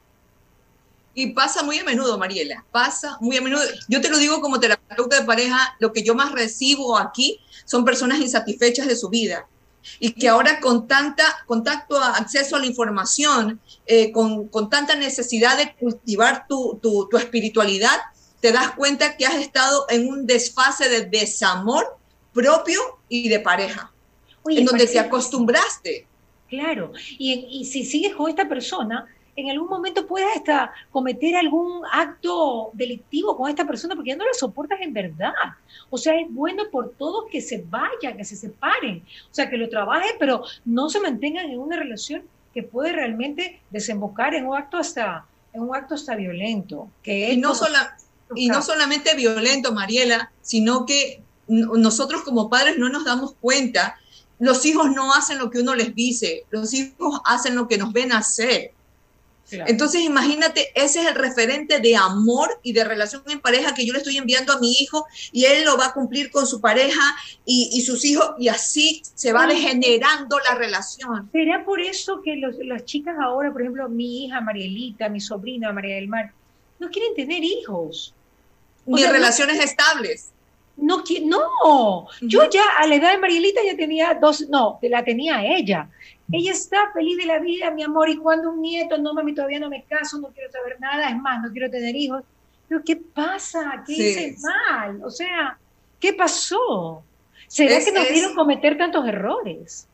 Y 1.14 1.28
pasa 1.28 1.62
muy 1.62 1.78
a 1.78 1.85
menudo, 1.85 2.18
Mariela, 2.18 2.64
pasa 2.73 3.16
muy 3.21 3.37
a 3.37 3.40
menudo. 3.40 3.62
Yo 3.88 4.00
te 4.00 4.09
lo 4.09 4.18
digo 4.18 4.40
como 4.40 4.59
terapeuta 4.59 5.21
de 5.21 5.26
pareja, 5.26 5.76
lo 5.78 5.92
que 5.92 6.02
yo 6.02 6.14
más 6.14 6.33
recibo 6.33 6.99
aquí 6.99 7.40
son 7.64 7.85
personas 7.85 8.18
insatisfechas 8.18 8.87
de 8.87 8.97
su 8.97 9.09
vida 9.09 9.47
y 10.00 10.12
que 10.12 10.28
ahora 10.28 10.61
con 10.61 10.88
tanta 10.88 11.25
contacto, 11.47 11.99
acceso 11.99 12.56
a 12.56 12.59
la 12.59 12.66
información, 12.66 13.61
eh, 13.87 14.11
con, 14.12 14.49
con, 14.49 14.71
tanta 14.71 14.97
necesidad 14.97 15.59
de 15.59 15.75
cultivar 15.75 16.47
tu, 16.49 16.78
tu, 16.83 17.06
tu 17.09 17.16
espiritualidad, 17.18 18.00
te 18.40 18.50
das 18.50 18.73
cuenta 18.73 19.17
que 19.17 19.26
has 19.26 19.36
estado 19.36 19.84
en 19.91 20.08
un 20.08 20.26
desfase 20.26 20.88
de 20.88 21.02
desamor 21.02 21.99
propio 22.32 22.80
y 23.08 23.28
de 23.28 23.41
pareja 23.41 23.95
en 24.47 24.65
donde 24.65 24.86
te 24.86 24.99
acostumbraste. 24.99 26.06
Claro, 26.49 26.93
y, 27.19 27.65
si 27.65 27.84
sigues 27.84 28.15
con 28.15 28.28
esta 28.28 28.49
persona, 28.49 29.06
en 29.36 29.50
algún 29.50 29.68
momento 29.68 30.06
puedes 30.06 30.28
hasta 30.36 30.73
cometer 30.90 31.36
algún 31.36 31.82
acto 31.92 32.70
delictivo 32.73 33.36
con 33.36 33.50
esta 33.50 33.66
persona 33.66 33.94
porque 33.94 34.10
ya 34.10 34.16
no 34.16 34.25
la 34.25 34.34
soportas 34.34 34.80
en 34.80 34.92
verdad. 34.92 35.32
O 35.90 35.99
sea, 35.99 36.18
es 36.18 36.26
bueno 36.32 36.64
por 36.70 36.92
todos 36.92 37.25
que 37.30 37.40
se 37.40 37.64
vayan, 37.68 38.16
que 38.16 38.25
se 38.25 38.36
separen, 38.36 39.04
o 39.30 39.34
sea, 39.34 39.50
que 39.50 39.56
lo 39.56 39.68
trabajen, 39.68 40.12
pero 40.18 40.42
no 40.64 40.88
se 40.88 41.00
mantengan 41.00 41.50
en 41.50 41.58
una 41.58 41.76
relación 41.76 42.23
que 42.52 42.62
puede 42.62 42.92
realmente 42.92 43.60
desembocar 43.70 44.34
en 44.34 44.47
un 44.47 44.56
acto 44.56 44.76
hasta, 44.76 45.26
en 45.52 45.62
un 45.62 45.75
acto 45.75 45.94
hasta 45.94 46.14
violento. 46.14 46.88
Que 47.02 47.32
y, 47.32 47.36
no 47.36 47.52
y 48.36 48.49
no 48.49 48.62
solamente 48.62 49.14
violento, 49.16 49.73
Mariela, 49.73 50.30
sino 50.40 50.86
que 50.86 51.23
nosotros 51.47 52.23
como 52.23 52.49
padres 52.49 52.78
no 52.78 52.88
nos 52.88 53.04
damos 53.04 53.34
cuenta 53.40 53.99
los 54.38 54.64
hijos 54.66 54.90
no 54.90 55.14
hacen 55.14 55.38
lo 55.38 55.50
que 55.50 55.60
uno 55.60 55.75
les 55.75 55.94
dice, 55.94 56.44
los 56.50 56.75
hijos 56.75 57.20
hacen 57.25 57.54
lo 57.54 57.68
que 57.68 57.78
nos 57.78 57.92
ven 57.92 58.12
hacer. 58.12 58.73
Entonces, 59.50 60.02
imagínate, 60.02 60.73
ese 60.75 61.00
es 61.00 61.07
el 61.07 61.15
referente 61.15 61.78
de 61.80 61.97
amor 61.97 62.59
y 62.63 62.73
de 62.73 62.85
relación 62.85 63.23
en 63.28 63.41
pareja 63.41 63.75
que 63.75 63.85
yo 63.87 63.93
le 63.93 63.99
estoy 63.99 64.17
enviando 64.17 64.52
a 64.52 64.59
mi 64.59 64.73
hijo 64.73 65.07
y 65.33 65.45
él 65.45 65.65
lo 65.65 65.76
va 65.76 65.87
a 65.87 65.93
cumplir 65.93 66.30
con 66.30 66.47
su 66.47 66.61
pareja 66.61 67.02
y, 67.45 67.80
sus 67.83 68.04
hijos 68.04 68.33
y 68.39 68.49
así 68.49 69.02
se 69.15 69.33
va 69.33 69.47
degenerando 69.47 70.39
la 70.49 70.54
relación. 70.57 71.28
¿Será 71.33 71.65
por 71.65 71.80
eso 71.80 72.23
que 72.23 72.37
las 72.37 72.85
chicas 72.85 73.17
ahora, 73.21 73.52
por 73.52 73.63
ejemplo, 73.63 73.89
mi 73.89 74.25
hija 74.25 74.41
Marielita, 74.41 75.09
mi 75.09 75.21
sobrina 75.21 75.73
María 75.73 75.97
del 75.97 76.09
Mar, 76.09 76.33
no 76.78 76.89
quieren 76.89 77.15
tener 77.15 77.45
hijos? 77.45 78.15
Ni 78.87 79.04
relaciones 79.04 79.63
estables. 79.63 80.30
No, 80.76 81.04
no, 81.23 82.09
yo 82.21 82.50
ya 82.50 82.63
a 82.78 82.87
la 82.89 82.97
edad 82.97 83.13
de 83.13 83.19
Marielita 83.19 83.61
ya 83.65 83.76
tenía 83.76 84.15
dos, 84.15 84.49
no, 84.49 84.80
la 84.83 85.04
tenía 85.04 85.45
ella. 85.45 85.89
Ella 86.32 86.52
está 86.52 86.91
feliz 86.93 87.17
de 87.19 87.26
la 87.26 87.39
vida, 87.39 87.71
mi 87.71 87.82
amor, 87.82 88.08
y 88.08 88.17
cuando 88.17 88.50
un 88.50 88.63
nieto, 88.63 88.97
no 88.99 89.15
mami, 89.15 89.34
todavía 89.34 89.60
no 89.60 89.69
me 89.69 89.84
caso, 89.84 90.19
no 90.19 90.28
quiero 90.28 90.50
saber 90.50 90.80
nada, 90.80 91.10
es 91.10 91.17
más, 91.17 91.43
no 91.43 91.52
quiero 91.52 91.71
tener 91.71 91.95
hijos. 91.95 92.23
Pero 92.69 92.82
¿qué 92.82 92.97
pasa? 92.97 93.82
¿Qué 93.87 93.93
hice 93.93 94.37
mal? 94.41 95.02
O 95.04 95.10
sea, 95.10 95.58
¿qué 96.00 96.13
pasó? 96.15 97.02
¿Será 97.47 97.84
que 97.84 97.93
nos 97.93 98.08
vieron 98.08 98.34
cometer 98.34 98.78
tantos 98.78 99.06
errores? 99.06 99.87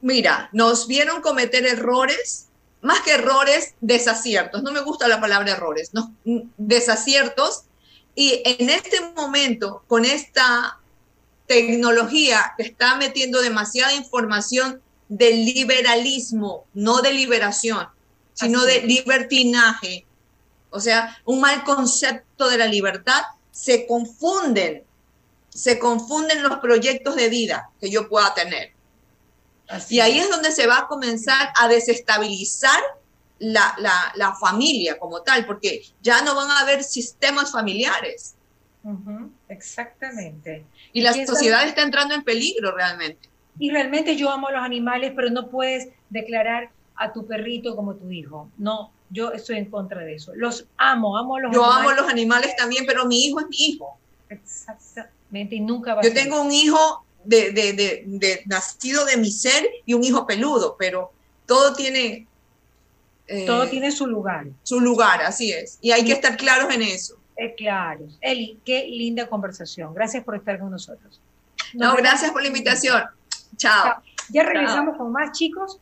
Mira, 0.00 0.48
nos 0.52 0.86
vieron 0.86 1.20
cometer 1.20 1.66
errores, 1.66 2.48
más 2.80 3.00
que 3.00 3.12
errores, 3.12 3.74
desaciertos. 3.80 4.62
No 4.62 4.72
me 4.72 4.80
gusta 4.80 5.08
la 5.08 5.20
palabra 5.20 5.52
errores, 5.52 5.92
no, 5.92 6.14
desaciertos 6.56 7.64
y 8.20 8.42
en 8.44 8.68
este 8.68 9.00
momento, 9.14 9.84
con 9.86 10.04
esta 10.04 10.80
tecnología 11.46 12.52
que 12.56 12.64
está 12.64 12.96
metiendo 12.96 13.40
demasiada 13.40 13.94
información 13.94 14.82
del 15.08 15.44
liberalismo, 15.44 16.66
no 16.74 17.00
de 17.00 17.12
liberación, 17.12 17.88
sino 18.34 18.64
de 18.64 18.82
libertinaje, 18.82 20.06
o 20.70 20.80
sea, 20.80 21.18
un 21.24 21.40
mal 21.40 21.64
concepto 21.64 22.48
de 22.48 22.58
la 22.58 22.66
libertad, 22.66 23.22
se 23.50 23.86
confunden, 23.86 24.84
se 25.48 25.78
confunden 25.78 26.42
los 26.42 26.58
proyectos 26.58 27.16
de 27.16 27.28
vida 27.28 27.70
que 27.80 27.90
yo 27.90 28.08
pueda 28.08 28.34
tener. 28.34 28.72
y 29.88 30.00
ahí 30.00 30.18
es 30.18 30.30
donde 30.30 30.52
se 30.52 30.66
va 30.66 30.78
a 30.78 30.86
comenzar 30.86 31.52
a 31.58 31.68
desestabilizar 31.68 32.80
la, 33.38 33.74
la, 34.14 34.34
familia 34.34 34.98
como 34.98 35.22
tal, 35.22 35.46
porque 35.46 35.82
ya 36.02 36.22
no 36.22 36.34
van 36.34 36.50
a 36.50 36.60
haber 36.60 36.82
sistemas 36.84 37.52
familiares. 37.52 38.34
exactamente. 39.48 40.64
Y, 40.92 41.02
la 41.02 41.12
sociedad 41.26 41.66
está 41.66 41.82
entrando 41.82 42.14
en 42.14 42.22
peligro 42.22 42.74
realmente. 42.74 43.28
Y 43.58 43.70
realmente 43.70 44.16
yo 44.16 44.30
amo 44.30 44.48
a 44.48 44.52
los 44.52 44.62
animales, 44.62 45.12
pero 45.14 45.30
no 45.30 45.48
puedes 45.48 45.88
declarar 46.10 46.70
a 46.96 47.12
tu 47.12 47.26
perrito 47.26 47.76
como 47.76 47.94
tu 47.94 48.10
hijo. 48.10 48.50
No, 48.58 48.92
yo 49.10 49.32
estoy 49.32 49.58
en 49.58 49.66
contra 49.66 50.02
de 50.02 50.14
eso. 50.14 50.32
Los 50.34 50.66
amo, 50.76 51.16
amo 51.16 51.36
a 51.36 51.40
los 51.40 51.52
yo 51.52 51.64
animales. 51.64 51.74
Yo 51.74 51.80
amo 51.80 51.90
a 51.90 52.02
los 52.02 52.10
animales 52.10 52.56
también, 52.56 52.84
pero 52.86 53.06
mi 53.06 53.24
hijo 53.24 53.40
es 53.40 53.46
mi 53.48 53.56
hijo. 53.56 53.98
Exactamente, 54.28 55.54
y 55.54 55.60
nunca 55.60 55.94
va 55.94 56.02
Yo 56.02 56.12
tengo 56.12 56.42
un 56.42 56.52
hijo 56.52 57.04
de, 57.24 57.52
de, 57.52 57.72
de, 58.06 58.42
nacido 58.46 59.04
de 59.04 59.16
mi 59.16 59.30
ser 59.30 59.68
y 59.86 59.94
un 59.94 60.04
hijo 60.04 60.26
peludo, 60.26 60.76
pero 60.78 61.12
todo 61.46 61.74
tiene 61.74 62.26
todo 63.46 63.64
eh, 63.64 63.68
tiene 63.68 63.92
su 63.92 64.06
lugar. 64.06 64.46
Su 64.62 64.80
lugar, 64.80 65.22
así 65.22 65.52
es. 65.52 65.78
Y 65.82 65.90
hay 65.92 66.04
que 66.04 66.12
estar 66.12 66.36
claros 66.36 66.72
en 66.74 66.82
eso. 66.82 67.16
Eh, 67.36 67.54
claro. 67.54 68.06
Eli, 68.20 68.58
qué 68.64 68.86
linda 68.88 69.28
conversación. 69.28 69.92
Gracias 69.94 70.24
por 70.24 70.34
estar 70.34 70.58
con 70.58 70.70
nosotros. 70.70 71.20
no, 71.74 71.94
gracias 71.94 72.30
por 72.30 72.40
la 72.40 72.48
invitación. 72.48 73.02
Chao. 73.58 74.02
Ya 74.30 74.42
regresamos 74.44 74.96
con 74.96 75.12
más 75.12 75.32
chicos. 75.32 75.80